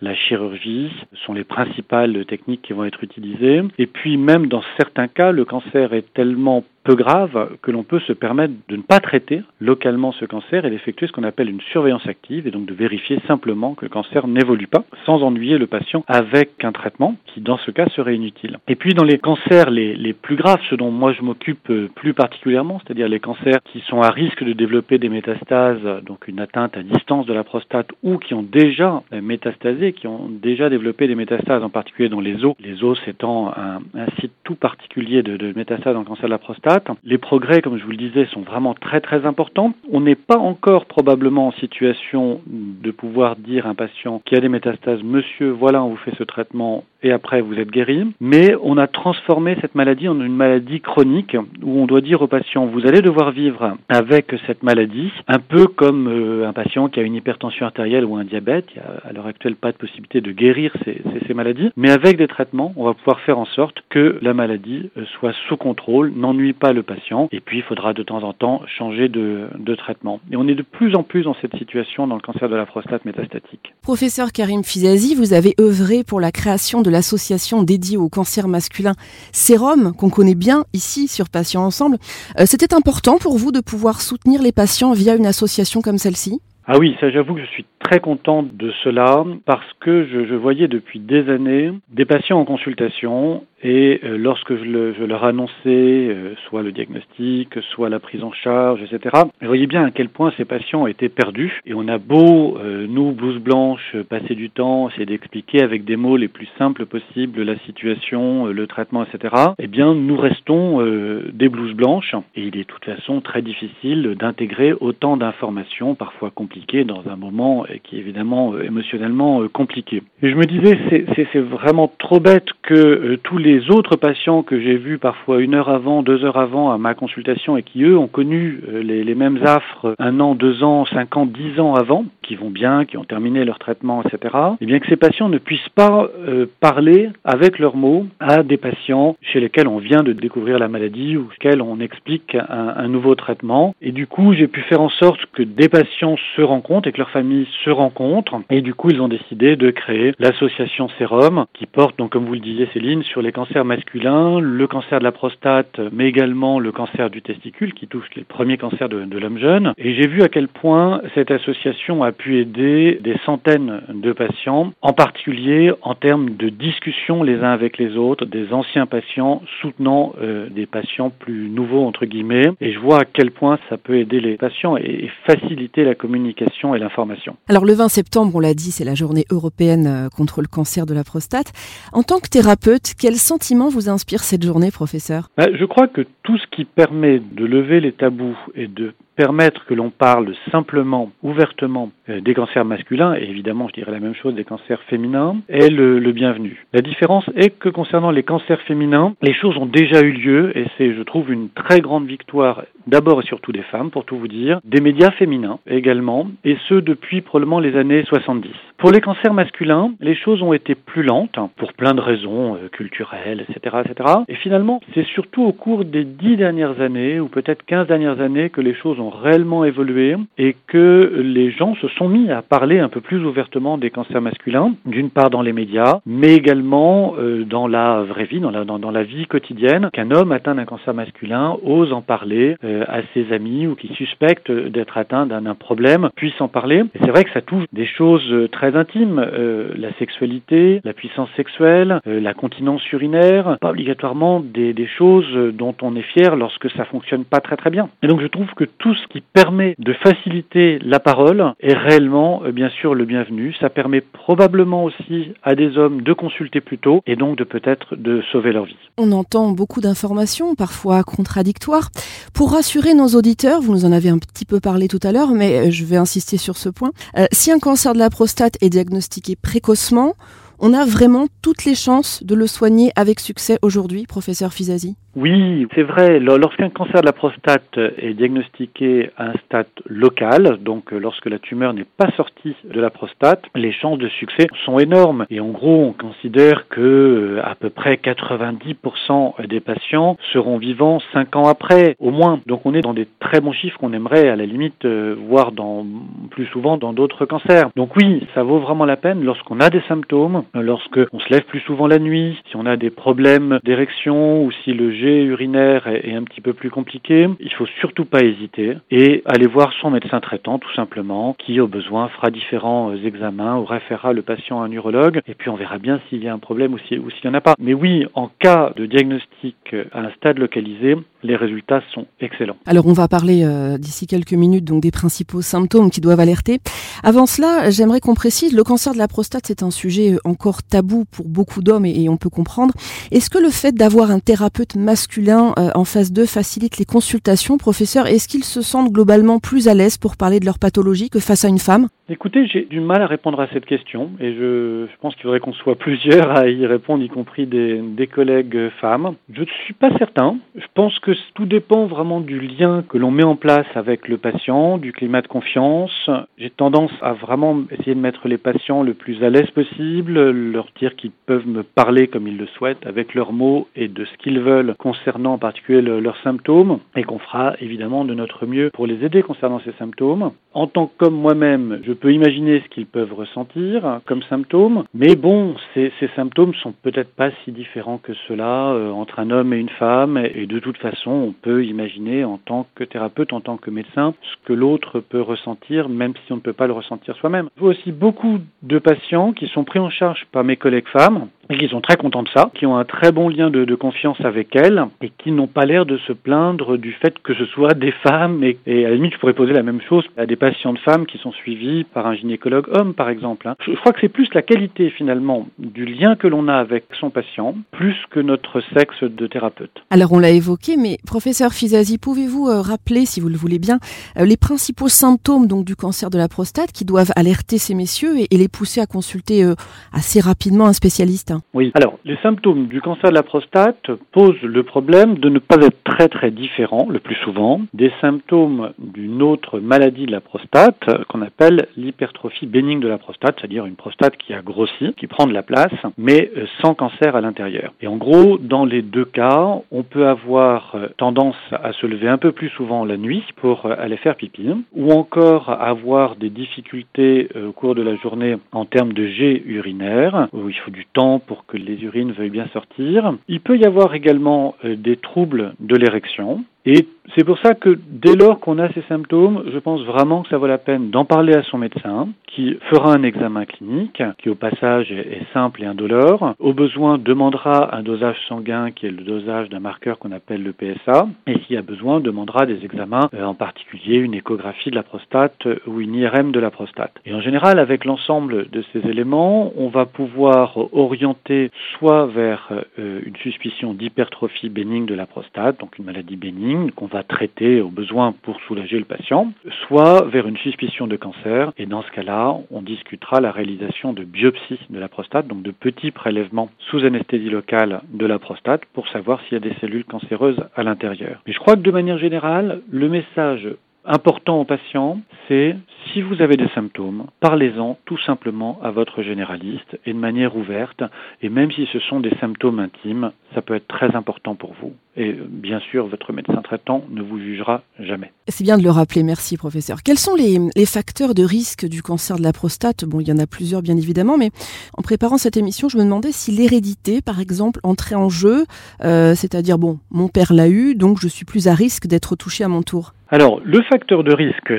la 0.01 0.15
chirurgie 0.15 0.91
sont 1.25 1.33
les 1.33 1.45
principales 1.45 2.25
techniques 2.27 2.63
qui 2.63 2.73
vont 2.73 2.85
être 2.85 3.03
utilisées. 3.03 3.63
Et 3.79 3.87
puis 3.87 4.17
même 4.17 4.47
dans 4.47 4.63
certains 4.77 5.09
cas, 5.09 5.33
le 5.33 5.45
cancer 5.45 5.93
est 5.93 6.13
tellement 6.15 6.65
peu 6.85 6.95
grave 6.95 7.57
que 7.63 7.71
l'on 7.71 7.83
peut 7.83 8.01
se 8.01 8.13
permettre 8.13 8.55
de 8.69 8.77
ne 8.77 8.83
pas 8.83 9.01
traiter 9.01 9.43
localement 9.61 10.13
ce 10.13 10.25
cancer 10.25 10.65
et 10.65 10.71
d'effectuer 10.71 11.07
ce 11.07 11.13
qu'on 11.13 11.25
appelle 11.25 11.49
une 11.49 11.61
surveillance 11.73 12.07
active 12.07 12.47
et 12.47 12.51
donc 12.51 12.67
de 12.67 12.75
vérifier 12.75 13.19
simplement 13.27 13.75
que 13.75 13.85
le 13.85 13.89
cancer 13.89 14.27
n'évolue 14.27 14.67
pas 14.67 14.85
sans 15.07 15.23
ennuyer 15.23 15.59
le 15.59 15.67
patient 15.67 16.05
avec 16.07 16.65
un 16.65 16.73
traitement 16.73 17.17
qui 17.27 17.41
dans 17.41 17.59
ce 17.59 17.71
cas 17.71 17.87
serait 17.89 18.15
inutile. 18.15 18.59
Et 18.69 18.77
puis 18.77 18.95
dans 18.95 19.05
les 19.05 19.19
cancers 19.19 19.71
les, 19.71 19.95
les 19.97 20.13
plus 20.13 20.37
graves, 20.37 20.61
ce 20.69 20.75
dont 20.75 20.91
moi 20.91 21.13
je 21.13 21.23
m'occupe 21.23 21.71
euh, 21.71 21.89
plus 21.95 22.15
particulièrement, 22.15 22.81
c'est-à-dire 22.85 23.09
les 23.09 23.21
cancers 23.21 23.59
qui 23.65 23.81
sont 23.81 24.01
à 24.01 24.11
risque 24.11 24.45
de 24.45 24.53
développer 24.53 24.99
des 24.99 25.09
métastases, 25.09 25.81
donc 26.05 26.29
une 26.29 26.41
atteinte 26.41 26.77
à 26.77 26.83
distance 26.83 27.27
de 27.27 27.33
la 27.33 27.45
prostate 27.45 27.89
ou 28.03 28.19
qui 28.19 28.35
ont 28.35 28.43
déjà 28.43 29.03
métastasé, 29.13 29.93
qui 29.93 30.07
ont 30.07 30.29
déjà 30.29 30.69
développé 30.69 31.09
des 31.09 31.15
métastases 31.15 31.63
en 31.63 31.71
particulier 31.71 32.09
dans 32.09 32.21
les 32.21 32.45
os, 32.45 32.55
les 32.61 32.85
os 32.85 32.99
étant 33.07 33.53
un, 33.57 33.81
site 34.21 34.33
tout 34.45 34.55
particulier 34.55 35.23
de, 35.23 35.37
de 35.37 35.53
métastases 35.55 35.95
le 35.99 36.05
cancer 36.05 36.25
de 36.25 36.31
la 36.31 36.39
prostate, 36.39 36.74
les 37.05 37.19
progrès, 37.19 37.63
comme 37.63 37.79
je 37.79 37.85
vous 37.85 37.91
le 37.91 37.97
disais, 37.97 38.27
sont 38.27 38.43
vraiment 38.43 38.75
très 38.75 39.01
très 39.01 39.27
importants. 39.27 39.75
On 39.93 40.01
n'est 40.01 40.15
pas 40.15 40.39
encore 40.39 40.87
probablement 40.87 41.49
en 41.49 41.53
situation 41.53 42.41
de 42.47 42.91
pouvoir 42.91 43.37
dire 43.37 43.67
à 43.67 43.71
un 43.71 43.75
patient 43.75 44.21
qui 44.25 44.35
a 44.35 44.41
des 44.41 44.49
métastases, 44.49 45.03
monsieur, 45.03 45.51
voilà, 45.51 45.83
on 45.83 45.91
vous 45.91 45.97
fait 45.97 46.15
ce 46.17 46.25
traitement 46.25 46.85
et 47.05 47.13
après 47.13 47.41
vous 47.41 47.55
êtes 47.55 47.71
guéri. 47.71 48.07
Mais 48.21 48.55
on 48.63 48.77
a 48.79 48.87
transformé 48.87 49.57
cette 49.61 49.75
maladie 49.75 50.09
en 50.09 50.21
une 50.21 50.35
maladie 50.35 50.81
chronique 50.81 51.37
où 51.63 51.81
on 51.81 51.87
doit 51.87 52.01
dire 52.01 52.23
au 52.23 52.27
patient, 52.27 52.67
vous 52.67 52.87
allez 52.87 53.03
devoir 53.03 53.31
vivre 53.31 53.77
avec 53.89 54.35
cette 54.47 54.63
maladie, 54.63 55.13
un 55.29 55.39
peu 55.39 55.67
comme 55.67 56.09
euh, 56.09 56.49
un 56.49 56.53
patient 56.53 56.89
qui 56.89 57.01
a 57.01 57.03
une 57.03 57.15
hypertension 57.15 57.67
artérielle 57.67 58.05
ou 58.05 58.17
un 58.17 58.25
diabète. 58.25 58.67
Il 58.75 58.83
n'y 58.83 59.11
à 59.11 59.13
l'heure 59.13 59.27
actuelle 59.27 59.57
pas 59.57 59.73
de 59.73 59.77
possibilité 59.77 60.21
de 60.21 60.33
guérir 60.33 60.73
ces 60.85 61.35
maladies, 61.35 61.71
mais 61.77 61.91
avec 61.91 62.17
des 62.17 62.29
traitements, 62.29 62.73
on 62.77 62.85
va 62.85 62.95
pouvoir 62.95 63.21
faire 63.21 63.39
en 63.39 63.45
sorte 63.45 63.83
que 63.91 64.19
la 64.23 64.35
maladie 64.35 64.91
euh, 64.97 65.05
soit 65.19 65.35
sous 65.49 65.57
contrôle, 65.57 66.13
n'ennuie 66.17 66.53
pas 66.53 66.73
le 66.73 66.83
patient. 66.83 67.29
Et 67.33 67.41
puis, 67.41 67.59
il 67.59 67.63
faudra 67.63 67.93
de 67.93 68.03
temps 68.03 68.23
en 68.23 68.33
temps 68.33 68.63
changer 68.67 69.09
de, 69.09 69.47
de, 69.59 69.75
traitement. 69.75 70.21
Et 70.31 70.37
on 70.37 70.47
est 70.49 70.55
de 70.55 70.63
plus 70.63 70.95
en 70.95 71.03
plus 71.03 71.23
dans 71.23 71.37
cette 71.41 71.57
situation 71.57 72.07
dans 72.07 72.15
le 72.15 72.21
cancer 72.21 72.49
de 72.49 72.57
la 72.57 72.67
prostate 72.67 73.05
métastatique. 73.05 73.75
Professeur 73.83 74.33
Karim 74.33 74.65
Fizazi, 74.65 75.15
vous 75.15 75.33
avez 75.33 75.55
œuvré 75.61 76.05
pour 76.05 76.21
la 76.21 76.33
création 76.33 76.83
de 76.83 76.91
l'association 76.95 77.63
dédiée 77.63 77.99
au 77.99 78.09
cancer 78.09 78.49
masculin 78.49 78.95
Sérum, 79.33 79.93
qu'on 79.95 80.09
connaît 80.09 80.35
bien 80.37 80.65
ici 80.73 81.09
sur 81.09 81.29
Patients 81.29 81.65
Ensemble. 81.65 81.99
Euh, 82.39 82.45
C'était 82.47 82.73
important 82.73 83.19
pour 83.19 83.37
vous 83.37 83.53
de 83.53 83.61
pouvoir 83.61 84.01
soutenir 84.01 84.41
les 84.41 84.53
patients 84.53 84.93
via 84.93 85.17
une 85.17 85.27
association 85.27 85.83
comme 85.83 85.99
celle-ci? 85.99 86.41
Ah 86.67 86.79
oui, 86.79 86.97
ça 86.99 87.11
j'avoue 87.11 87.35
que 87.35 87.43
je 87.43 87.51
suis 87.51 87.67
très 87.79 88.01
content 88.01 88.43
de 88.43 88.73
cela 88.83 89.23
parce 89.45 89.71
que 89.81 90.07
je, 90.07 90.25
je, 90.25 90.35
voyais 90.35 90.67
depuis 90.67 90.99
des 90.99 91.29
années 91.29 91.71
des 91.91 92.07
patients 92.07 92.41
en 92.41 92.47
consultation 92.47 93.45
et 93.65 94.01
euh, 94.05 94.19
lorsque 94.19 94.55
je, 94.55 94.63
le, 94.63 94.93
je, 94.93 95.03
leur 95.03 95.25
annonçais 95.25 95.55
euh, 95.67 96.35
soit 96.49 96.63
le 96.63 96.71
diagnostic, 96.71 97.49
soit 97.71 97.89
la 97.89 97.99
prise 97.99 98.23
en 98.23 98.31
charge, 98.31 98.83
etc., 98.83 99.23
je 99.41 99.47
voyais 99.47 99.67
bien 99.67 99.87
à 99.87 99.91
quel 99.91 100.11
point 100.11 100.33
ces 100.37 100.45
patients 100.45 100.87
étaient 100.87 101.09
perdus. 101.09 101.61
Et 101.65 101.73
on 101.73 101.89
a 101.89 101.97
beau, 101.97 102.59
euh, 102.59 102.87
nous, 102.87 103.13
blouse 103.13 103.39
blanche, 103.39 103.97
passer 104.11 104.35
du 104.35 104.51
temps, 104.51 104.91
essayer 104.91 105.07
d'expliquer 105.07 105.63
avec 105.63 105.87
des 105.87 105.97
mots 105.97 106.19
les 106.19 106.29
plus 106.29 106.49
simples 106.59 106.85
possibles 106.85 107.43
la 107.43 107.59
situation, 107.61 108.47
le 108.47 108.67
traitement, 108.67 109.05
etc., 109.05 109.35
eh 109.59 109.67
bien, 109.67 109.95
nous 109.95 110.17
restons 110.17 110.85
des 111.33 111.49
blouses 111.49 111.75
blanches. 111.75 112.15
Et 112.37 112.43
il 112.43 112.57
est 112.57 112.61
de 112.61 112.63
toute 112.65 112.85
façon 112.85 113.21
très 113.23 113.41
difficile 113.41 114.15
d'intégrer 114.19 114.75
autant 114.75 115.17
d'informations, 115.17 115.95
parfois 115.95 116.31
compliquées, 116.31 116.85
dans 116.85 117.05
un 117.11 117.17
moment 117.17 117.65
qui 117.83 117.97
est 117.97 118.01
évidemment 118.01 118.59
émotionnellement 118.59 119.47
compliqué. 119.49 120.03
Et 120.23 120.31
je 120.31 120.35
me 120.35 120.45
disais, 120.45 120.79
c'est 121.17 121.39
vraiment 121.39 121.91
trop 121.99 122.21
bête 122.21 122.49
que 122.63 123.19
tous 123.23 123.39
les 123.39 123.54
les 123.55 123.71
autres 123.71 123.95
patients 123.95 124.43
que 124.43 124.59
j'ai 124.59 124.77
vus 124.77 124.99
parfois 124.99 125.41
une 125.41 125.55
heure 125.55 125.69
avant, 125.69 126.03
deux 126.03 126.25
heures 126.25 126.39
avant 126.39 126.73
à 126.73 126.79
ma 126.79 126.95
consultation 126.95 127.57
et 127.57 127.63
qui 127.63 127.85
eux 127.85 127.97
ont 127.97 128.09
connu 128.09 128.61
euh, 128.69 128.83
les, 128.83 129.15
mêmes 129.15 129.39
affres 129.45 129.95
un 130.01 130.19
an, 130.19 130.35
deux 130.35 130.65
ans, 130.65 130.85
cinq 130.87 131.17
ans, 131.17 131.25
dix 131.25 131.61
ans 131.61 131.75
avant, 131.75 132.05
qui 132.23 132.35
vont 132.35 132.51
bien, 132.51 132.85
qui 132.85 132.97
ont 132.97 133.05
terminé 133.05 133.45
leur 133.45 133.61
traitement, 133.61 134.03
etc., 134.03 134.35
eh 134.61 134.67
bien 134.67 134.81
que 134.81 134.89
ces 134.89 134.97
patients 134.97 135.29
ne 135.29 135.39
puissent 135.39 135.69
pas 135.77 136.09
euh, 136.27 136.47
parler 136.59 137.11
avec 137.23 137.61
leurs 137.61 137.77
mots 137.77 138.07
à 138.19 138.43
des 138.43 138.57
patients 138.57 139.17
chez 139.23 139.39
lesquels 139.39 139.69
on 139.69 139.79
vient 139.79 140.03
de 140.03 140.13
découvrir 140.13 140.59
la 140.59 140.67
maladie 140.67 141.17
ou 141.17 141.29
lesquels 141.31 141.63
on 141.63 141.79
explique 141.79 142.35
un, 142.35 142.75
un 142.77 142.89
nouveau 142.89 143.15
traitement. 143.15 143.77
Et 143.81 143.93
du 143.93 144.09
coup, 144.09 144.33
j'ai 144.33 144.49
pu 144.49 144.63
faire 144.63 144.81
en 144.81 144.89
sorte 144.89 145.21
que 145.33 145.45
des 145.45 145.69
patients 145.69 146.17
se 146.35 146.43
rencontrent 146.43 146.89
et 146.89 146.93
que 146.93 146.99
leurs 146.99 147.11
familles 147.11 147.47
se 147.65 147.71
rencontrent. 147.71 148.41
Et 148.51 148.63
du 148.63 148.75
coup, 148.75 148.91
ils 148.91 149.01
ont 149.01 149.09
décidé 149.09 149.55
de 149.55 149.71
créer 149.71 150.13
l'association 150.19 150.89
Sérum, 150.99 151.45
qui 151.55 151.67
porte, 151.67 151.97
donc 151.99 152.11
comme 152.11 152.25
vous 152.25 152.35
le 152.35 152.41
disiez 152.41 152.69
Céline, 152.73 153.05
sur 153.05 153.23
les 153.23 153.31
cancers 153.31 153.44
masculins, 153.65 154.41
le 154.41 154.67
cancer 154.67 154.99
de 154.99 155.05
la 155.05 155.13
prostate, 155.13 155.81
mais 155.93 156.07
également 156.07 156.59
le 156.59 156.73
cancer 156.73 157.11
du 157.11 157.23
testicule, 157.23 157.75
qui 157.75 157.87
touche 157.87 158.07
les 158.17 158.25
premiers 158.25 158.57
cancers 158.57 158.89
de, 158.89 159.05
de 159.05 159.19
l'homme 159.19 159.39
jeune. 159.39 159.73
Et 159.79 159.95
j'ai 159.95 160.07
vu 160.07 160.23
à 160.23 160.29
quel 160.29 160.49
point 160.49 161.01
cette 161.15 161.31
association 161.31 162.03
a 162.03 162.13
pu 162.13 162.39
aider 162.39 162.99
des 163.03 163.17
centaines 163.25 163.83
de 163.93 164.13
patients, 164.13 164.73
en 164.83 164.93
particulier 164.93 165.73
en 165.83 165.95
termes 165.95 166.31
de 166.31 166.49
discussion 166.49 167.23
les 167.23 167.37
uns 167.37 167.53
avec 167.53 167.79
les 167.79 167.97
autres, 167.97 168.25
des 168.25 168.53
anciens 168.53 168.87
patients 168.87 169.43
soutenant 169.61 170.15
euh, 170.21 170.49
des 170.49 170.67
patients 170.67 171.11
plus 171.11 171.49
nouveaux, 171.49 171.85
entre 171.85 172.07
guillemets. 172.07 172.51
Et 172.61 172.73
je 172.73 172.79
vois 172.79 173.01
à 173.01 173.05
quel 173.05 173.31
point 173.31 173.59
ça 173.69 173.77
peut 173.77 173.97
aider 173.97 174.21
les 174.21 174.37
patients 174.37 174.77
et, 174.77 175.05
et 175.05 175.11
faciliter 175.27 175.85
la 175.85 175.95
communication 175.95 176.75
et 176.75 176.79
l'information. 176.79 177.37
Alors 177.49 177.65
le 177.65 177.75
20 177.75 177.89
septembre, 177.89 178.33
on 178.35 178.41
l'a 178.41 178.55
dit, 178.55 178.71
c'est 178.71 178.85
la 178.85 178.95
journée 178.95 179.25
européenne 179.31 179.87
euh, 179.87 180.09
contre 180.09 180.41
le 180.41 180.47
cancer 180.47 180.87
de 180.87 180.95
la 180.95 181.05
prostate. 181.05 181.53
En 181.93 182.03
tant 182.03 182.19
que 182.19 182.29
thérapeute, 182.29 182.95
quel 182.99 183.15
sentiment 183.25 183.69
vous 183.69 183.89
inspire 183.89 184.23
cette 184.23 184.45
journée, 184.45 184.71
professeur? 184.71 185.29
Bah, 185.37 185.49
Je 185.53 185.65
crois 185.65 185.89
que 185.89 186.03
tout 186.23 186.39
ce 186.39 186.47
qui 186.55 186.65
permet 186.65 187.21
de 187.21 187.45
lever 187.45 187.81
les 187.81 187.93
tabous 187.93 188.37
et 188.55 188.69
de 188.69 188.95
permettre 189.17 189.65
que 189.67 189.75
l'on 189.75 189.91
parle 189.91 190.35
simplement, 190.51 191.11
ouvertement 191.23 191.91
euh, 192.09 192.21
des 192.21 192.35
cancers 192.35 192.65
masculins, 192.65 193.15
et 193.15 193.25
évidemment 193.25 193.69
je 193.69 193.75
dirais 193.75 193.93
la 193.93 194.01
même 194.01 194.15
chose 194.15 194.35
des 194.35 194.45
cancers 194.45 194.83
féminins, 194.85 195.37
est 195.49 195.71
le, 195.71 196.13
bienvenu. 196.13 196.65
La 196.73 196.81
différence 196.81 197.29
est 197.35 197.51
que 197.51 197.69
concernant 197.69 198.11
les 198.11 198.23
cancers 198.23 198.61
féminins, 198.63 199.15
les 199.23 199.35
choses 199.35 199.57
ont 199.57 199.67
déjà 199.67 200.01
eu 200.01 200.13
lieu, 200.13 200.57
et 200.57 200.67
c'est 200.77 200.95
je 200.95 201.03
trouve 201.03 201.33
une 201.33 201.49
très 201.49 201.81
grande 201.81 202.07
victoire 202.07 202.63
d'abord 202.87 203.21
et 203.21 203.27
surtout 203.27 203.53
des 203.53 203.63
femmes, 203.63 203.91
pour 203.91 204.05
tout 204.05 204.17
vous 204.17 204.29
dire, 204.29 204.61
des 204.65 204.81
médias 204.81 205.11
féminins 205.13 205.59
également, 205.67 206.29
et 206.45 206.57
ce 206.69 206.75
depuis 206.75 207.21
probablement 207.21 207.61
les 207.61 207.77
années 207.77 208.05
70. 208.05 208.51
Pour 208.77 208.91
les 208.91 209.01
cancers 209.01 209.33
masculins, 209.33 209.93
les 210.01 210.15
choses 210.15 210.43
ont 210.43 210.53
été 210.53 210.75
plus 210.75 211.03
lentes, 211.03 211.39
pour 211.57 211.73
plein 211.73 211.95
de 211.95 212.01
raisons 212.01 212.57
euh, 212.57 212.69
culturelles, 212.69 213.45
etc., 213.49 213.77
etc. 213.85 214.15
Et 214.29 214.35
finalement, 214.35 214.81
c'est 214.95 215.07
surtout 215.07 215.43
au 215.43 215.53
cours 215.53 215.85
des 215.85 216.05
dix 216.05 216.37
dernières 216.37 216.81
années, 216.81 217.21
ou 217.21 217.29
peut-être 217.29 217.65
quinze 217.65 217.87
dernières 217.87 218.21
années, 218.21 218.51
que 218.51 218.61
les 218.61 218.75
choses 218.75 219.01
ont 219.01 219.04
réellement 219.11 219.65
évolué 219.65 220.17
et 220.39 220.57
que 220.67 221.23
les 221.23 221.51
gens 221.51 221.75
se 221.77 221.89
sont 221.89 222.09
mis 222.09 222.31
à 222.31 222.43
parler 222.43 222.79
un 222.79 222.89
peu 222.89 223.01
plus 223.01 223.25
ouvertement 223.25 223.79
des 223.79 223.91
cancers 223.91 224.21
masculins, 224.21 224.75
d'une 224.87 225.11
part 225.11 225.31
dans 225.31 225.43
les 225.43 225.53
médias, 225.53 226.01
mais 226.07 226.35
également 226.35 227.15
euh, 227.19 227.45
dans 227.45 227.67
la 227.67 228.03
vraie 228.03 228.25
vie, 228.25 228.41
dans 228.41 228.51
la, 228.51 228.65
dans, 228.65 228.91
la 228.91 229.03
vie 229.03 229.27
quotidienne, 229.27 229.89
qu'un 229.93 230.11
homme 230.11 230.33
atteint 230.33 230.55
d'un 230.55 230.65
cancer 230.65 230.95
masculin 230.95 231.57
ose 231.63 231.93
en 231.93 232.03
parler 232.03 232.57
euh, 232.65 232.85
à 232.89 233.01
ses 233.13 233.33
amis 233.33 233.67
ou 233.67 233.75
qui 233.75 233.89
suspecte 233.95 234.51
d'être 234.51 234.99
atteint 234.99 235.27
d'un 235.27 235.55
problème 235.55 236.11
puisse 236.17 236.41
en 236.41 236.49
parler. 236.49 236.83
Et 236.95 236.99
c'est 237.03 237.11
vrai 237.11 237.25
que 237.25 237.33
ça 237.33 237.41
touche 237.41 237.65
des 237.73 237.87
choses 237.87 238.49
très 238.53 238.77
intimes, 238.77 239.19
euh, 239.19 239.73
la 239.77 239.93
sexualité, 239.95 240.81
la 240.85 240.93
puissance 240.93 241.29
sexuelle, 241.37 242.01
euh, 242.07 242.21
la 242.21 242.35
continence 242.35 242.83
urinaire, 242.93 243.59
pas 243.61 243.71
obligatoirement 243.71 244.41
des, 244.41 244.73
des 244.73 244.87
choses 244.87 245.33
dont 245.55 245.75
on 245.83 245.97
est 245.97 246.03
fier 246.03 246.37
lorsque 246.37 246.71
ça 246.73 246.85
fonctionne 246.85 247.25
pas 247.25 247.41
très 247.41 247.57
très 247.57 247.71
bien. 247.71 247.89
Et 248.03 248.07
donc 248.07 248.21
je 248.21 248.27
trouve 248.27 248.53
que 248.57 248.65
tout 248.65 248.94
ce 248.95 249.07
qui 249.09 249.21
permet 249.21 249.75
de 249.79 249.93
faciliter 249.95 250.79
la 250.81 251.01
parole 251.01 251.55
est 251.61 251.75
réellement 251.75 252.43
euh, 252.45 252.53
bien 252.53 252.69
sûr 252.69 252.95
le 252.95 253.05
bienvenu. 253.05 253.55
Ça 253.61 253.71
permet 253.71 254.01
probablement 254.01 254.85
aussi 254.85 255.33
à 255.43 255.55
des 255.55 255.77
hommes 255.77 256.03
de 256.03 256.13
consulter 256.13 256.61
plus 256.61 256.79
tôt 256.79 257.03
et 257.07 257.17
donc 257.17 257.37
de 257.37 257.45
peut-être 257.45 257.97
de 257.97 258.23
sauver 258.33 258.53
leur 258.53 258.65
vie. 258.65 258.77
On 258.99 259.13
entend 259.13 259.51
beaucoup 259.51 259.81
d'informations, 259.81 260.55
parfois 260.55 261.03
contradictoires. 261.03 261.91
Pour 262.33 262.53
rassurer 262.53 262.95
nos 262.95 263.09
auditeurs, 263.09 263.61
vous 263.61 263.73
nous 263.73 263.85
en 263.85 263.93
avez 263.93 264.09
un 264.09 264.19
petit 264.19 264.45
peu 264.45 264.61
parlé 264.61 264.89
tout 264.89 265.01
à 265.03 265.13
l'heure, 265.13 265.33
mais 265.33 265.71
je 265.71 265.85
vais 265.85 265.97
insister 265.97 266.37
sur 266.37 266.57
ce 266.57 266.69
point. 266.69 266.91
Euh, 267.17 267.27
si 267.33 267.51
un 267.51 267.59
cancer 267.59 267.93
de 267.93 267.99
la 267.99 268.11
prostate 268.11 268.57
est 268.61 268.71
diagnostiqué 268.71 269.37
précocement, 269.37 270.15
on 270.59 270.73
a 270.73 270.85
vraiment 270.85 271.27
toutes 271.43 271.65
les 271.65 271.75
chances 271.75 272.23
de 272.23 272.35
le 272.35 272.47
soigner 272.47 272.93
avec 272.97 273.21
succès 273.21 273.59
aujourd'hui, 273.63 274.07
professeur 274.07 274.53
Fizazi 274.53 274.97
oui, 275.17 275.67
c'est 275.75 275.83
vrai. 275.83 276.19
Lorsqu'un 276.19 276.71
cancer 276.71 277.01
de 277.01 277.07
la 277.07 277.13
prostate 277.13 277.79
est 277.99 278.15
diagnostiqué 278.15 279.11
à 279.17 279.31
un 279.31 279.35
stade 279.47 279.67
local, 279.87 280.59
donc 280.61 280.91
lorsque 280.91 281.27
la 281.27 281.39
tumeur 281.39 281.73
n'est 281.73 281.85
pas 281.85 282.11
sortie 282.17 282.57
de 282.65 282.81
la 282.81 282.91
prostate, 282.91 283.45
les 283.55 283.73
chances 283.73 283.99
de 283.99 284.09
succès 284.09 284.49
sont 284.65 284.79
énormes. 284.79 285.27
Et 285.31 285.41
en 285.41 285.51
gros, 285.51 285.85
on 285.85 285.93
considère 285.93 286.69
que 286.69 286.81
euh, 286.81 287.41
à 287.45 287.55
peu 287.55 287.71
près 287.71 287.95
90% 287.95 289.47
des 289.47 289.61
patients 289.61 290.17
seront 290.33 290.59
vivants 290.59 291.01
5 291.13 291.37
ans 291.37 291.49
après, 291.49 291.97
au 292.01 292.11
moins. 292.11 292.41
Donc 292.47 292.63
on 292.65 292.75
est 292.75 292.81
dans 292.81 292.95
des 292.95 293.07
très 293.21 293.41
bons 293.41 293.53
chiffres 293.53 293.79
qu'on 293.79 293.93
aimerait 293.93 294.29
à 294.29 294.37
la 294.37 294.47
limite 294.47 294.85
euh, 294.85 295.15
voir 295.29 295.53
dans, 295.53 295.87
plus 296.31 296.47
souvent 296.47 296.77
dans 296.77 296.93
d'autres 296.93 297.27
cancers. 297.27 297.71
Donc 297.77 297.97
oui, 297.97 298.27
ça 298.35 298.43
vaut 298.43 298.59
vraiment 298.59 298.85
la 298.85 298.97
peine 298.97 299.23
lorsqu'on 299.23 299.61
a 299.61 299.71
des 299.71 299.83
symptômes, 299.89 300.43
lorsque 300.55 301.01
on 301.13 301.21
se 301.21 301.29
lève 301.31 301.45
plus 301.45 301.61
souvent 301.61 301.87
la 301.87 301.99
nuit, 301.99 302.37
si 302.51 302.57
on 302.57 302.67
a 302.67 302.77
des 302.77 302.91
problèmes 302.91 303.61
d'érection 303.65 304.43
ou 304.45 304.51
si 304.65 304.73
le 304.73 304.93
urinaire 305.09 305.87
est, 305.87 306.15
un 306.15 306.23
petit 306.23 306.41
peu 306.41 306.53
plus 306.53 306.71
compliqué, 306.71 307.29
il 307.41 307.53
faut 307.53 307.67
surtout 307.81 308.05
pas 308.05 308.23
hésiter 308.23 308.77
et 308.91 309.23
aller 309.27 309.47
voir 309.47 309.73
son 309.81 309.91
médecin 309.91 310.21
traitant 310.21 310.59
tout 310.59 310.73
simplement, 310.75 311.35
qui 311.39 311.61
au 311.61 311.67
besoin 311.67 312.09
fera 312.09 312.31
différents 312.31 312.93
euh, 312.93 313.05
examens 313.05 313.57
ou 313.57 313.65
référera 313.65 314.13
le 314.13 314.23
patient 314.23 314.63
à 314.63 314.67
un 314.67 314.71
urologue 314.73 315.21
et 315.27 315.35
puis 315.35 315.49
on 315.51 315.57
verra 315.57 315.79
bien 315.79 316.01
s'il 316.09 316.23
y 316.23 316.29
a 316.29 316.33
un 316.33 316.39
problème 316.39 316.75
ou 316.75 316.79
s'il 316.79 317.01
n'y 317.01 317.31
en 317.31 317.35
a 317.35 317.41
pas. 317.41 317.55
Mais 317.59 317.75
oui, 317.75 318.07
en 318.15 318.29
cas 318.39 318.73
de 318.77 318.87
diagnostic 318.87 319.75
à 319.93 320.01
un 320.01 320.11
stade 320.13 320.39
localisé, 320.39 320.97
les 321.25 321.37
résultats 321.37 321.83
sont 321.93 322.07
excellents. 322.21 322.57
Alors 322.67 322.87
on 322.87 322.93
va 322.93 323.09
parler 323.09 323.43
euh, 323.45 323.79
d'ici 323.79 324.07
quelques 324.07 324.35
minutes 324.35 324.65
donc 324.65 324.83
des 324.83 324.91
principaux 324.91 325.41
symptômes 325.43 325.91
qui 325.91 326.01
doivent 326.01 326.21
alerter. 326.21 326.61
Avant 327.03 327.27
cela, 327.27 327.71
j'aimerais 327.71 328.01
qu'on 328.01 328.15
précise, 328.15 328.55
le 328.55 328.63
cancer 328.63 328.93
de 328.93 328.99
la 328.99 329.09
prostate 329.09 329.45
c'est 329.47 329.63
un 329.63 329.71
sujet 329.71 330.13
euh, 330.13 330.19
encore 330.25 330.63
tabou 330.63 331.05
pour 331.11 331.27
beaucoup 331.27 331.63
d'hommes 331.63 331.87
et, 331.87 332.03
et, 332.03 332.09
on 332.09 332.19
peut 332.19 332.29
comprendre. 332.29 332.75
Est-ce 333.11 333.31
que 333.31 333.39
le 333.39 333.49
fait 333.49 333.73
d'avoir 333.73 334.11
un 334.11 334.21
thérapeute 334.21 334.77
masculin 334.77 335.55
euh, 335.59 335.71
en 335.75 335.85
phase 335.85 336.13
2 336.13 336.27
facilite 336.27 336.77
les 336.79 336.85
consultations, 336.85 337.57
professeur? 337.57 338.07
Est-ce 338.07 338.29
qu'ils 338.29 338.45
se 338.45 338.61
sentent 338.61 338.93
globalement 338.93 339.41
plus 339.41 339.67
à 339.67 339.75
l'aise 339.75 339.97
pour 339.97 340.17
parler 340.17 340.41
de 340.41 340.45
leur 340.45 340.59
pathologie 340.59 341.09
que 341.09 341.21
face 341.21 341.45
à 341.45 341.49
une 341.49 341.59
femme? 341.59 341.89
Écoutez, 342.11 342.47
j'ai 342.47 342.67
du 342.67 342.81
mal 342.81 343.01
à 343.01 343.07
répondre 343.07 343.41
à 343.41 343.49
cette 343.55 343.65
question 343.65 344.11
et 344.21 344.35
je, 344.35 344.87
je 344.87 344.97
pense 345.01 345.15
qu'il 345.15 345.23
faudrait 345.23 345.41
qu'on 345.41 345.55
soit 345.55 345.75
plusieurs 345.79 346.31
à 346.37 346.49
y 346.49 346.67
répondre, 346.67 347.03
y 347.03 347.09
compris 347.09 347.47
des, 347.47 347.81
des 347.81 348.07
collègues 348.07 348.69
femmes. 348.79 349.15
Je 349.33 349.41
ne 349.41 349.47
suis 349.65 349.73
pas 349.73 349.97
certain. 349.97 350.37
Je 350.55 350.67
pense 350.75 350.99
que 350.99 351.14
tout 351.35 351.47
dépend 351.47 351.87
vraiment 351.87 352.21
du 352.21 352.41
lien 352.41 352.85
que 352.89 352.99
l'on 352.99 353.11
met 353.11 353.25
en 353.25 353.37
place 353.37 353.67
avec 353.75 354.09
le 354.09 354.19
patient, 354.19 354.79
du 354.79 354.93
climat 354.93 355.23
de 355.23 355.27
confiance. 355.27 356.11
J'ai 356.39 356.51
tendance 356.51 356.93
à 357.03 357.13
vraiment 357.13 357.63
essayer 357.71 357.95
de 357.95 358.01
mettre 358.01 358.29
les 358.29 358.39
patients 358.39 358.83
le 358.83 358.95
plus 358.95 359.23
à 359.23 359.31
l'aise 359.31 359.51
possible, 359.51 360.31
leur 360.31 360.69
dire 360.79 360.97
qu'ils 360.97 361.11
peuvent 361.27 361.47
me 361.47 361.63
parler 361.63 362.09
comme 362.09 362.29
ils 362.29 362.37
le 362.37 362.47
souhaitent, 362.47 362.87
avec 362.87 363.15
leurs 363.15 363.33
mots 363.33 363.69
et 363.77 363.89
de 363.89 364.05
ce 364.05 364.17
qu'ils 364.19 364.41
veulent 364.41 364.75
concernant 364.79 365.35
en 365.35 365.39
particulier 365.39 365.83
le, 365.83 366.01
leurs 366.01 366.21
symptômes, 366.23 366.79
et 366.97 367.03
qu'on 367.03 367.19
fera 367.19 367.55
évidemment 367.61 368.05
de 368.05 368.15
notre 368.15 368.47
mieux 368.47 368.71
pour 368.73 368.87
les 368.87 369.05
aider 369.05 369.23
concernant 369.23 369.61
ces 369.61 369.73
symptômes. 369.73 370.33
En 370.53 370.67
tant 370.67 370.91
qu'homme 370.99 371.17
moi-même, 371.17 371.81
je 371.85 371.93
peux 371.93 372.13
imaginer 372.13 372.61
ce 372.61 372.69
qu'ils 372.69 372.87
peuvent 372.87 373.13
ressentir 373.13 374.01
comme 374.07 374.23
symptômes, 374.25 374.85
mais 374.95 375.17
bon, 375.17 375.55
ces, 375.75 375.93
ces 375.99 376.09
symptômes 376.15 376.55
sont 376.55 376.73
peut-être 376.83 377.15
pas 377.15 377.31
si 377.45 377.53
différents 377.53 377.99
que 377.99 378.13
cela 378.29 378.73
euh, 378.73 378.91
entre 378.91 379.19
un 379.19 379.31
homme 379.31 379.53
et 379.53 379.59
une 379.59 379.69
femme, 379.69 380.17
et 380.17 380.47
de 380.47 380.59
toute 380.59 380.79
façon, 381.05 381.11
on 381.11 381.33
peut 381.33 381.65
imaginer 381.65 382.25
en 382.25 382.39
tant 382.39 382.67
que 382.75 382.85
thérapeute, 382.85 383.33
en 383.33 383.41
tant 383.41 383.57
que 383.57 383.71
médecin, 383.71 384.15
ce 384.23 384.47
que 384.47 384.53
l'autre 384.53 385.01
peut 385.01 385.21
ressentir, 385.21 385.89
même 385.89 386.15
si 386.27 386.33
on 386.33 386.37
ne 386.37 386.41
peut 386.41 386.53
pas 386.53 386.67
le 386.67 386.73
ressentir 386.73 387.17
soi-même. 387.17 387.49
Je 387.57 387.61
vois 387.61 387.71
aussi 387.71 387.93
beaucoup 387.93 388.39
de 388.63 388.79
patients 388.79 389.33
qui 389.33 389.47
sont 389.49 389.65
pris 389.65 389.79
en 389.79 389.91
charge 389.91 390.27
par 390.33 390.45
mes 390.45 390.57
collègues 390.57 390.89
femmes 390.89 391.29
qui 391.59 391.69
sont 391.69 391.81
très 391.81 391.97
contents 391.97 392.23
de 392.23 392.29
ça, 392.29 392.51
qui 392.55 392.67
ont 392.67 392.77
un 392.77 392.85
très 392.85 393.13
bon 393.13 393.29
lien 393.29 393.51
de, 393.51 393.65
de 393.65 393.75
confiance 393.75 394.21
avec 394.25 394.55
elles 394.57 394.85
et 395.03 395.11
qui 395.19 395.33
n'ont 395.33 395.47
pas 395.47 395.65
l'air 395.65 395.87
de 395.87 395.99
se 395.99 396.13
plaindre 396.13 396.77
du 396.77 396.93
fait 396.93 397.19
que 397.23 397.35
ce 397.35 397.45
soit 397.47 397.75
des 397.75 397.93
femmes 397.93 398.43
et, 398.43 398.59
et, 398.67 398.87
à 398.87 398.91
la 398.91 398.95
limite 398.95 399.15
je 399.15 399.19
pourrais 399.19 399.35
poser 399.35 399.53
la 399.53 399.63
même 399.63 399.81
chose 399.89 400.05
à 400.17 400.27
des 400.27 400.37
patientes 400.37 400.79
femmes 400.81 401.07
qui 401.07 401.19
sont 401.19 401.33
suivies 401.33 401.85
par 401.85 402.07
un 402.07 402.15
gynécologue 402.15 402.67
homme 402.73 402.95
par 402.95 403.09
exemple. 403.09 403.49
Hein. 403.49 403.57
Je, 403.67 403.73
crois 403.75 403.93
que 403.93 404.01
c'est 404.01 404.09
plus 404.09 404.29
la 404.35 404.43
qualité 404.43 404.91
finalement 404.91 405.47
du 405.59 405.85
lien 405.85 406.17
que 406.17 406.27
l'on 406.27 406.49
a 406.49 406.55
avec 406.55 406.85
son 406.99 407.11
patient 407.11 407.55
plus 407.73 407.97
que 408.11 408.21
notre 408.21 408.61
sexe 408.75 409.03
de 409.03 409.27
thérapeute. 409.27 409.85
Alors 409.91 410.13
on 410.13 410.19
l'a 410.19 410.31
évoqué 410.31 410.77
mais 410.77 410.99
professeur 411.07 411.53
Fizazi, 411.53 411.99
pouvez-vous 411.99 412.49
euh, 412.49 412.61
rappeler 412.61 413.07
si 413.07 413.21
vous 413.21 413.29
le 413.29 413.37
voulez 413.37 413.59
bien 413.59 413.79
euh, 414.19 414.25
les 414.25 414.37
principaux 414.37 414.89
symptômes 414.89 415.47
donc 415.47 415.65
du 415.65 415.77
cancer 415.77 416.11
de 416.11 416.19
la 416.19 416.29
prostate 416.29 416.73
qui 416.73 416.85
doivent 416.85 417.13
alerter 417.17 417.59
ces 417.59 417.75
messieurs 417.75 418.15
et, 418.19 418.37
les 418.37 418.49
pousser 418.49 418.81
à 418.81 418.87
consulter 418.87 419.45
euh, 419.45 419.55
assez 419.93 420.21
rapidement 420.21 420.67
un 420.67 420.73
spécialiste 420.73 421.33
Oui. 421.55 421.71
Alors, 421.75 421.99
les 422.05 422.17
symptômes 422.17 422.67
du 422.67 422.81
cancer 422.81 423.11
de 423.11 423.15
la 423.15 423.23
prostate 423.23 423.89
posent 424.11 424.43
le 424.43 424.63
problème 424.65 425.19
de 425.19 425.29
ne 425.29 425.39
pas 425.39 425.57
être 425.57 425.85
très 425.85 426.09
très 426.09 426.33
différents, 426.33 426.89
le 426.91 426.99
plus 426.99 427.15
souvent, 427.17 427.61
des 427.73 427.93
symptômes 428.01 428.73
d'une 428.79 429.23
autre 429.23 429.61
maladie 429.61 430.07
de 430.07 430.11
la 430.11 430.21
prostate 430.21 430.85
qu'on 431.09 431.23
appelle 431.23 431.69
l'hypertrophie 431.77 432.47
bénigne 432.47 432.81
de 432.81 432.89
la 432.89 432.99
prostate, 432.99 433.37
c'est-à-dire 433.39 433.67
une 433.67 433.77
prostate 433.77 434.17
qui 434.17 434.35
a 434.35 434.43
grossi, 434.43 434.95
qui 434.97 435.07
prend 435.07 435.27
de 435.27 435.33
la 435.33 435.43
place, 435.43 435.73
mais 435.97 436.31
euh, 436.37 436.47
sans 436.61 436.75
cancer 436.75 437.15
à 437.15 437.21
l'intérieur. 437.21 437.73
Et 437.81 437.87
en 437.87 437.97
gros, 437.97 438.39
dans 438.39 438.65
les 438.65 438.83
deux 438.83 439.05
cas, 439.05 439.61
on 439.71 439.83
peut 439.85 440.09
avoir 440.09 440.73
euh, 440.75 440.89
tendance 440.97 441.37
à 441.53 441.73
se 441.73 441.87
lever 441.87 442.09
un 442.09 442.19
peu 442.19 442.33
plus 442.33 442.49
souvent 442.51 442.85
la 442.85 442.97
nuit 442.97 443.23
pour 443.37 443.67
euh, 443.67 443.75
aller 443.79 443.97
faire 443.97 444.17
pipi, 444.17 444.51
ou 444.75 444.93
encore 444.93 445.51
avoir 445.51 446.17
des 446.17 446.31
difficultés 446.31 447.29
au 447.37 447.53
cours 447.53 447.75
de 447.75 447.83
la 447.83 447.95
journée 447.97 448.37
en 448.53 448.65
termes 448.65 448.93
de 448.93 449.07
jet 449.07 449.43
urinaire, 449.47 450.29
où 450.33 450.49
il 450.49 450.55
faut 450.57 450.71
du 450.71 450.87
temps 450.87 451.19
pour 451.27 451.47
que 451.47 451.57
les 451.57 451.83
urines 451.83 452.13
veuillent 452.13 452.31
bien 452.31 452.49
sortir. 452.53 453.15
Il 453.29 453.41
peut 453.41 453.59
y 453.59 453.65
avoir 453.65 453.95
également 453.95 454.55
des 454.65 454.97
troubles 454.97 455.55
de 455.61 455.77
l'érection, 455.77 456.45
et 456.67 456.89
c'est 457.15 457.25
pour 457.25 457.39
ça 457.39 457.55
que 457.55 457.79
dès 457.87 458.17
lors 458.17 458.41
qu'on 458.41 458.59
a 458.59 458.73
ces 458.73 458.83
symptômes, 458.83 459.45
je 459.53 459.59
pense 459.59 459.83
vraiment 459.83 460.23
que 460.23 460.31
ça 460.31 460.39
vaut 460.39 460.47
la 460.47 460.59
peine 460.59 460.91
d'en 460.91 461.05
parler 461.05 461.35
à 461.35 461.43
son 461.43 461.59
médecin, 461.59 462.09
qui 462.27 462.57
fera 462.71 462.95
un 462.95 463.03
examen 463.03 463.45
clinique, 463.45 464.03
qui 464.19 464.31
au 464.31 464.35
passage 464.35 464.91
est 464.91 465.27
simple 465.33 465.63
et 465.63 465.67
indolore. 465.67 466.35
Au 466.41 466.53
besoin, 466.53 466.99
demandera 466.99 467.77
un 467.77 467.83
dosage 467.83 468.17
sanguin 468.29 468.71
qui 468.71 468.87
est 468.87 468.91
le 468.91 469.05
dosage 469.05 469.49
d'un 469.51 469.61
marqueur 469.61 469.99
qu'on 469.99 470.13
appelle 470.13 470.43
le 470.43 470.53
PSA, 470.53 471.07
et 471.27 471.39
s'il 471.41 471.55
y 471.55 471.59
a 471.59 471.63
besoin, 471.63 472.01
demandera 472.01 472.47
des 472.47 472.65
examens, 472.65 473.09
euh, 473.15 473.25
en 473.25 473.35
particulier 473.35 473.97
une 473.97 474.15
échographie 474.15 474.71
de 474.71 474.75
la 474.75 474.83
prostate 474.83 475.47
ou 475.67 475.81
une 475.81 475.95
IRM 475.95 476.33
de 476.33 476.41
la 476.41 476.51
prostate. 476.51 476.95
Et 477.05 477.15
en 477.15 477.21
général, 477.21 477.59
avec 477.59 477.85
l'ensemble 477.85 478.49
de 478.51 478.65
ces 478.73 478.81
éléments, 478.89 479.53
on 479.57 479.69
va 479.69 479.87
pouvoir 479.87 480.57
orienter 480.75 481.51
soit 481.79 482.07
vers 482.07 482.49
euh, 482.79 483.01
une 483.05 483.17
suspicion 483.17 483.75
d'hypertrophie 483.75 484.49
bénigne 484.49 484.87
de 484.87 484.95
la 484.95 485.07
prostate, 485.07 485.61
donc 485.61 485.79
une 485.79 485.85
maladie 485.85 486.17
bénigne, 486.17 486.71
va 486.95 487.03
traiter 487.03 487.61
au 487.61 487.71
besoin 487.71 488.15
pour 488.23 488.41
soulager 488.43 488.79
le 488.79 488.85
patient, 488.85 489.33
soit 489.67 490.05
vers 490.07 490.29
une 490.29 490.37
suspicion 490.37 490.87
de 490.87 490.95
cancer. 490.95 491.53
Et 491.59 491.67
dans 491.67 491.83
ce 491.83 491.91
cas-là, 491.91 492.37
on 492.53 492.63
discutera 492.63 493.21
la 493.21 493.33
réalisation 493.33 493.93
de 493.93 494.05
biopsies 494.05 494.61
de 494.71 494.79
la 494.79 494.87
prostate, 494.87 495.27
donc 495.27 495.43
de 495.43 495.51
petits 495.51 495.91
prélèvements 495.91 496.51
sous 496.71 496.85
anesthésie 496.85 497.31
locale 497.31 497.81
de 497.93 498.07
la 498.07 498.21
prostate 498.21 498.65
pour 498.75 498.89
savoir 498.89 499.21
s'il 499.23 499.33
y 499.33 499.37
a 499.37 499.41
des 499.41 499.57
cellules 499.61 499.85
cancéreuses 499.85 500.39
à 500.55 500.63
l'intérieur. 500.63 501.21
Mais 501.27 501.33
je 501.33 501.39
crois 501.41 501.57
que 501.57 501.63
de 501.63 501.71
manière 501.73 501.99
générale, 501.99 502.63
le 502.71 502.89
message 502.89 503.49
important 503.85 504.41
aux 504.41 504.45
patients, 504.45 505.01
c'est 505.27 505.57
si 505.93 506.01
vous 506.01 506.23
avez 506.23 506.37
des 506.37 506.49
symptômes, 506.55 507.07
parlez-en 507.19 507.77
tout 507.87 507.99
simplement 507.99 508.59
à 508.63 508.71
votre 508.71 509.03
généraliste 509.03 509.79
et 509.85 509.93
de 509.93 509.99
manière 509.99 510.37
ouverte. 510.37 510.85
Et 511.23 511.29
même 511.29 511.51
si 511.51 511.67
ce 511.73 511.81
sont 511.81 511.99
des 511.99 512.15
symptômes 512.21 512.61
intimes, 512.61 513.11
ça 513.35 513.43
peut 513.43 513.55
être 513.55 513.69
très 513.69 513.95
important 513.97 514.37
pour 514.37 514.55
vous. 514.61 514.75
Et 514.97 515.13
bien 515.13 515.59
sûr, 515.71 515.89
votre 515.89 516.13
médecin 516.13 516.41
traitant 516.43 516.85
ne 516.91 517.03
vous 517.03 517.19
jugera 517.19 517.63
jamais. 517.81 518.13
C'est 518.29 518.45
bien 518.45 518.59
de 518.59 518.63
le 518.63 518.71
rappeler, 518.71 519.03
merci 519.03 519.37
professeur. 519.37 519.83
Quels 519.83 519.99
sont 519.99 520.15
les, 520.15 520.67
facteurs 520.67 521.15
de 521.15 521.25
risque 521.25 521.67
du 521.67 521.83
cancer 521.83 522.17
de 522.17 522.23
la 522.23 522.33
prostate? 522.33 522.85
Bon, 522.85 523.01
il 523.01 523.09
y 523.09 523.13
en 523.13 523.19
a 523.19 523.27
plusieurs 523.27 523.63
bien 523.63 523.77
évidemment, 523.77 524.17
mais 524.17 524.31
en 524.79 524.83
préparant 524.83 525.19
cette 525.19 525.37
émission, 525.37 525.69
je 525.69 525.79
me 525.79 525.83
demandais 525.83 526.13
si 526.13 526.31
l'hérédité, 526.31 527.01
par 527.03 527.21
exemple, 527.21 527.59
entrait 527.65 527.97
en 527.97 528.09
jeu, 528.09 528.45
euh, 528.85 529.15
c'est-à-dire, 529.15 529.59
bon, 529.59 529.79
mon 529.91 530.09
père 530.09 530.33
l'a 530.33 530.49
eu, 530.49 530.75
donc 530.77 530.99
je 531.01 531.09
suis 531.09 531.25
plus 531.25 531.49
à 531.49 531.55
risque 531.55 531.87
d'être 531.87 532.15
touché 532.15 532.45
à 532.45 532.49
mon 532.49 532.63
tour. 532.63 532.93
Alors, 533.09 533.41
le 533.45 533.63
facteur 533.63 534.03
de 534.03 534.13
risque 534.15 534.53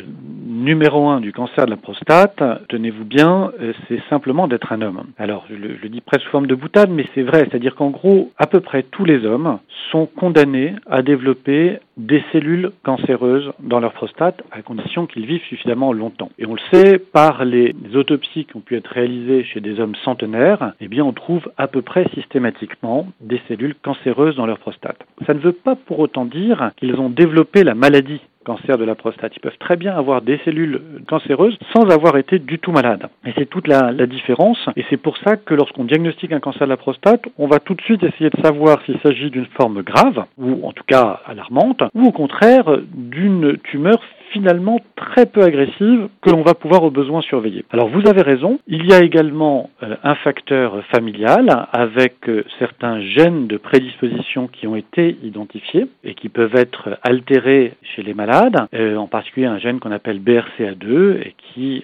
numéro 0.45 1.09
un 1.09 1.19
du 1.19 1.33
cancer 1.33 1.65
de 1.65 1.71
la 1.71 1.77
prostate, 1.77 2.41
tenez-vous 2.69 3.03
bien, 3.03 3.51
euh, 3.59 3.73
c'est 3.87 4.01
simplement 4.09 4.47
d'être 4.47 4.71
un 4.71 4.81
homme. 4.81 5.03
Alors, 5.17 5.45
je 5.49 5.55
le, 5.55 5.89
dis 5.89 6.01
presque 6.01 6.23
sous 6.25 6.31
forme 6.31 6.47
de 6.47 6.55
boutade, 6.55 6.89
mais 6.89 7.05
c'est 7.13 7.23
vrai, 7.23 7.47
c'est-à-dire 7.49 7.75
qu'en 7.75 7.89
gros, 7.89 8.31
à 8.37 8.47
peu 8.47 8.61
près 8.61 8.83
tous 8.83 9.03
les 9.03 9.25
hommes 9.25 9.59
sont 9.91 10.07
condamnés 10.25 10.73
à 10.89 11.03
développer 11.03 11.77
des 11.97 12.23
cellules 12.31 12.71
cancéreuses 12.81 13.51
dans 13.59 13.79
leur 13.79 13.93
prostate 13.93 14.41
à 14.51 14.63
condition 14.63 15.05
qu'ils 15.05 15.27
vivent 15.27 15.43
suffisamment 15.43 15.93
longtemps. 15.93 16.31
Et 16.39 16.47
on 16.47 16.55
le 16.55 16.61
sait 16.73 16.97
par 16.97 17.45
les 17.45 17.75
autopsies 17.93 18.45
qui 18.45 18.57
ont 18.57 18.61
pu 18.61 18.75
être 18.75 18.87
réalisées 18.87 19.43
chez 19.43 19.61
des 19.61 19.79
hommes 19.79 19.93
centenaires, 20.03 20.73
eh 20.81 20.87
bien 20.87 21.05
on 21.05 21.13
trouve 21.13 21.47
à 21.57 21.67
peu 21.67 21.83
près 21.83 22.09
systématiquement 22.15 23.07
des 23.21 23.39
cellules 23.47 23.75
cancéreuses 23.75 24.35
dans 24.35 24.47
leur 24.47 24.57
prostate. 24.57 24.97
Ça 25.27 25.35
ne 25.35 25.39
veut 25.39 25.51
pas 25.51 25.75
pour 25.75 25.99
autant 25.99 26.25
dire 26.25 26.71
qu'ils 26.77 26.95
ont 26.95 27.11
développé 27.11 27.63
la 27.63 27.75
maladie 27.75 28.21
cancer 28.45 28.77
de 28.77 28.85
la 28.85 28.95
prostate. 28.95 29.33
Ils 29.35 29.41
peuvent 29.41 29.57
très 29.59 29.75
bien 29.75 29.95
avoir 29.95 30.21
des 30.21 30.39
cellules 30.45 30.81
cancéreuses 31.07 31.57
sans 31.75 31.89
avoir 31.89 32.17
été 32.17 32.39
du 32.39 32.59
tout 32.59 32.71
malades. 32.71 33.07
Et 33.25 33.33
c'est 33.37 33.49
toute 33.49 33.67
la, 33.67 33.91
la 33.91 34.05
différence. 34.05 34.59
Et 34.77 34.85
c'est 34.89 34.97
pour 34.97 35.17
ça 35.17 35.35
que 35.35 35.53
lorsqu'on 35.53 35.83
diagnostique 35.83 36.31
un 36.31 36.39
cancer 36.39 36.67
de 36.67 36.71
la 36.71 36.77
prostate, 36.77 37.23
on 37.37 37.47
va 37.47 37.59
tout 37.59 37.73
de 37.73 37.81
suite 37.81 38.03
essayer 38.03 38.29
de 38.29 38.41
savoir 38.41 38.81
s'il 38.85 38.99
s'agit 39.01 39.29
d'une 39.29 39.47
forme 39.57 39.81
grave, 39.81 40.25
ou 40.37 40.65
en 40.65 40.71
tout 40.71 40.83
cas 40.87 41.21
alarmante, 41.25 41.83
ou 41.93 42.05
au 42.05 42.11
contraire 42.11 42.65
d'une 42.93 43.57
tumeur 43.57 43.99
finalement 44.35 44.81
très 44.97 45.25
peu 45.25 45.43
agressive 45.43 46.09
que 46.21 46.29
l'on 46.29 46.41
va 46.41 46.55
pouvoir 46.55 46.83
au 46.83 46.91
besoin 46.91 47.21
surveiller. 47.21 47.63
Alors 47.71 47.87
vous 47.87 48.05
avez 48.05 48.21
raison, 48.21 48.59
il 48.67 48.85
y 48.85 48.93
a 48.93 49.01
également 49.01 49.69
euh, 49.81 49.95
un 50.03 50.15
facteur 50.15 50.83
familial 50.91 51.67
avec 51.71 52.27
euh, 52.27 52.43
certains 52.59 52.99
gènes 52.99 53.47
de 53.47 53.55
prédisposition 53.55 54.49
qui 54.49 54.67
ont 54.67 54.75
été 54.75 55.17
identifiés 55.23 55.87
et 56.03 56.15
qui 56.15 56.27
peuvent 56.27 56.55
être 56.55 56.99
altérés 57.01 57.75
chez 57.95 58.03
les 58.03 58.13
malades, 58.13 58.57
euh, 58.73 58.97
en 58.97 59.07
particulier 59.07 59.45
un 59.45 59.57
gène 59.57 59.79
qu'on 59.79 59.93
appelle 59.93 60.19
BRCA2 60.19 61.21
et 61.21 61.35
qui 61.37 61.83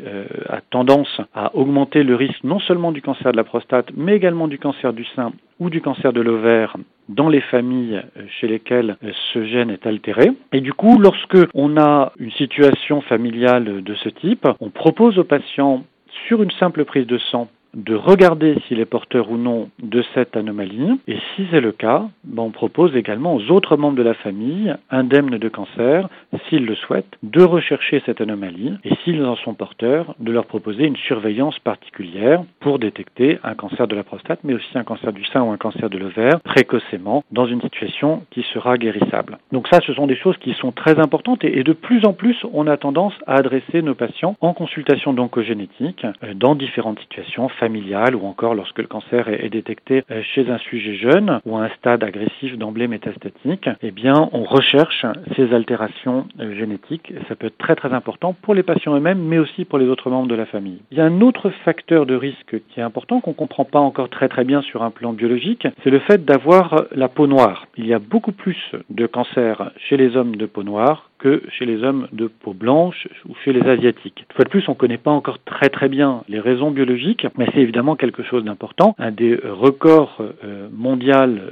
a 0.50 0.60
tendance 0.70 1.22
à 1.34 1.56
augmenter 1.56 2.04
le 2.04 2.16
risque 2.16 2.44
non 2.44 2.60
seulement 2.60 2.92
du 2.92 3.02
cancer 3.02 3.32
de 3.32 3.38
la 3.38 3.44
prostate 3.44 3.88
mais 3.96 4.16
également 4.16 4.48
du 4.48 4.60
cancer 4.60 4.92
du 4.92 5.06
sein 5.16 5.32
ou 5.60 5.70
du 5.70 5.80
cancer 5.80 6.12
de 6.12 6.22
l'ovaire 6.22 6.76
dans 7.12 7.30
les 7.30 7.42
familles 7.42 8.02
chez 8.40 8.48
lesquelles 8.48 8.98
ce 9.34 9.46
gène 9.46 9.70
est 9.70 9.86
altéré. 9.86 10.32
Et 10.52 10.62
du 10.62 10.74
coup, 10.74 11.00
lorsque 11.00 11.38
on 11.54 11.78
a 11.78 12.14
une 12.20 12.32
situation 12.32 13.02
familiale 13.02 13.84
de 13.84 13.96
ce 13.96 14.10
type, 14.10 14.48
on 14.60 14.70
propose 14.70 15.18
aux 15.18 15.24
patients 15.24 15.84
sur 16.28 16.44
une 16.44 16.52
simple 16.52 16.86
prise 16.86 17.08
de 17.08 17.18
sang 17.18 17.48
de 17.74 17.96
regarder 17.96 18.56
s'il 18.68 18.80
est 18.80 18.86
porteur 18.86 19.32
ou 19.32 19.38
non 19.38 19.70
de 19.82 20.04
cette 20.14 20.36
anomalie. 20.36 21.00
Et 21.08 21.18
si 21.36 21.48
c'est 21.52 21.62
le 21.62 21.72
cas, 21.72 22.06
ben, 22.24 22.44
on 22.44 22.52
propose 22.52 22.96
également 22.96 23.36
aux 23.36 23.52
autres 23.52 23.78
membres 23.78 23.98
de 23.98 24.04
la 24.04 24.14
famille, 24.14 24.76
indemnes 24.90 25.38
de 25.38 25.50
cancer, 25.50 26.10
s'ils 26.48 26.66
le 26.66 26.76
souhaitent, 26.76 27.18
de 27.24 27.44
rechercher 27.44 28.02
cette 28.06 28.22
anomalie 28.22 28.74
et 28.84 28.94
s'ils 29.04 29.24
en 29.24 29.36
sont 29.36 29.54
porteurs, 29.54 30.16
de 30.20 30.32
leur 30.32 30.46
proposer 30.46 30.86
une 30.86 30.98
surveillance 30.98 31.60
particulière 31.60 32.44
pour 32.60 32.80
détecter 32.80 33.40
un 33.44 33.56
cancer 33.56 33.88
de 33.88 33.96
la 33.96 34.04
prostate, 34.04 34.40
mais 34.44 34.54
aussi 34.54 34.78
un 34.78 34.84
cancer 34.84 35.14
du 35.14 35.26
sein 35.26 35.42
ou 35.42 35.52
un 35.52 35.58
cancer 35.58 35.90
de 35.90 35.98
l'ovaire 35.98 36.40
précocement 36.42 37.24
dans 37.32 37.46
une 37.46 37.62
situation 37.62 38.24
qui 38.32 38.44
sera 38.54 38.78
guérissable. 38.78 39.38
Donc 39.52 39.68
ça, 39.68 39.80
ce 39.86 39.94
sont 39.94 40.08
des 40.08 40.16
choses 40.16 40.38
qui 40.38 40.54
sont 40.54 40.72
très 40.72 41.00
importantes 41.00 41.44
et, 41.44 41.64
de 41.64 41.74
plus 41.74 42.06
en 42.06 42.14
plus, 42.14 42.38
on 42.54 42.68
a 42.68 42.78
tendance 42.78 43.14
à 43.28 43.36
adresser 43.36 43.82
nos 43.82 43.96
patients 43.96 44.36
en 44.42 44.54
consultation 44.54 45.14
d'oncogénétique 45.14 46.06
euh, 46.24 46.34
dans 46.34 46.56
différentes 46.56 47.00
situations 47.00 47.50
familiale 47.62 48.16
ou 48.16 48.26
encore 48.26 48.56
lorsque 48.56 48.80
le 48.80 48.88
cancer 48.88 49.30
est, 49.30 49.50
détecté 49.50 50.04
euh, 50.10 50.24
chez 50.34 50.50
un 50.50 50.58
sujet 50.58 50.96
jeune 50.96 51.40
ou 51.46 51.58
à 51.58 51.66
un 51.66 51.70
stade 51.78 52.04
agressif 52.04 52.58
d'emblée 52.58 52.88
métastatique, 52.88 53.70
eh 53.84 53.92
bien, 53.92 54.30
on 54.32 54.44
recherche 54.44 55.06
ces 55.36 55.54
altérations 55.54 56.26
euh, 56.40 56.56
génétiques. 56.56 57.14
Ça 57.28 57.36
peut 57.36 57.48
être 57.48 57.58
très 57.60 57.76
très 57.76 57.94
important 57.94 58.34
pour 58.42 58.56
les 58.56 58.64
patients 58.64 58.96
eux-mêmes, 58.96 59.22
mais 59.22 59.38
aussi 59.38 59.66
pour 59.66 59.78
les 59.78 59.86
autres 59.86 60.10
membres 60.10 60.28
de 60.28 60.36
la 60.36 60.48
famille. 60.48 60.80
Il 60.92 60.98
y 60.98 61.02
a 61.02 61.06
un 61.06 61.22
autre 61.22 61.52
facteur 61.64 62.08
de 62.08 62.16
risque 62.16 62.56
qui 62.70 62.80
est 62.80 62.84
important, 62.84 63.22
qu'on 63.22 63.32
ne 63.32 63.36
comprend 63.36 63.66
pas 63.66 63.80
encore 63.80 64.10
très 64.10 64.28
très 64.28 64.44
bien 64.44 64.64
sur 64.64 64.82
un 64.82 64.90
plan 64.90 65.14
biologique, 65.14 65.68
c'est 65.84 65.92
le 65.92 66.00
fait 66.00 66.26
d'avoir 66.26 66.86
la 66.92 67.10
peau 67.10 67.28
noire. 67.28 67.68
Il 67.78 67.86
y 67.86 67.94
a 67.94 68.00
beaucoup 68.00 68.32
plus 68.32 68.72
de 68.90 69.06
cancers 69.06 69.72
chez 69.78 69.98
les 69.98 70.18
hommes 70.18 70.36
de 70.36 70.48
peau 70.48 70.64
noire 70.64 71.11
que 71.22 71.44
chez 71.52 71.66
les 71.66 71.84
hommes 71.84 72.08
de 72.12 72.28
peau 72.28 72.54
blanche 72.54 73.08
ou 73.30 73.36
chez 73.46 73.54
les 73.54 73.62
asiatiques. 73.62 74.26
Une 74.30 74.36
fois 74.36 74.46
de 74.46 74.50
plus, 74.50 74.68
on 74.68 74.72
ne 74.72 74.78
connaît 74.78 74.98
pas 74.98 75.12
encore 75.12 75.38
très 75.44 75.70
très 75.70 75.88
bien 75.88 76.24
les 76.28 76.40
raisons 76.40 76.72
biologiques, 76.72 77.28
mais 77.38 77.46
c'est 77.54 77.62
évidemment 77.62 77.96
quelque 77.96 78.24
chose 78.24 78.44
d'important. 78.44 78.96
Un 78.98 79.12
des 79.12 79.40
records 79.44 80.18
euh, 80.44 80.68
mondiaux 80.74 81.12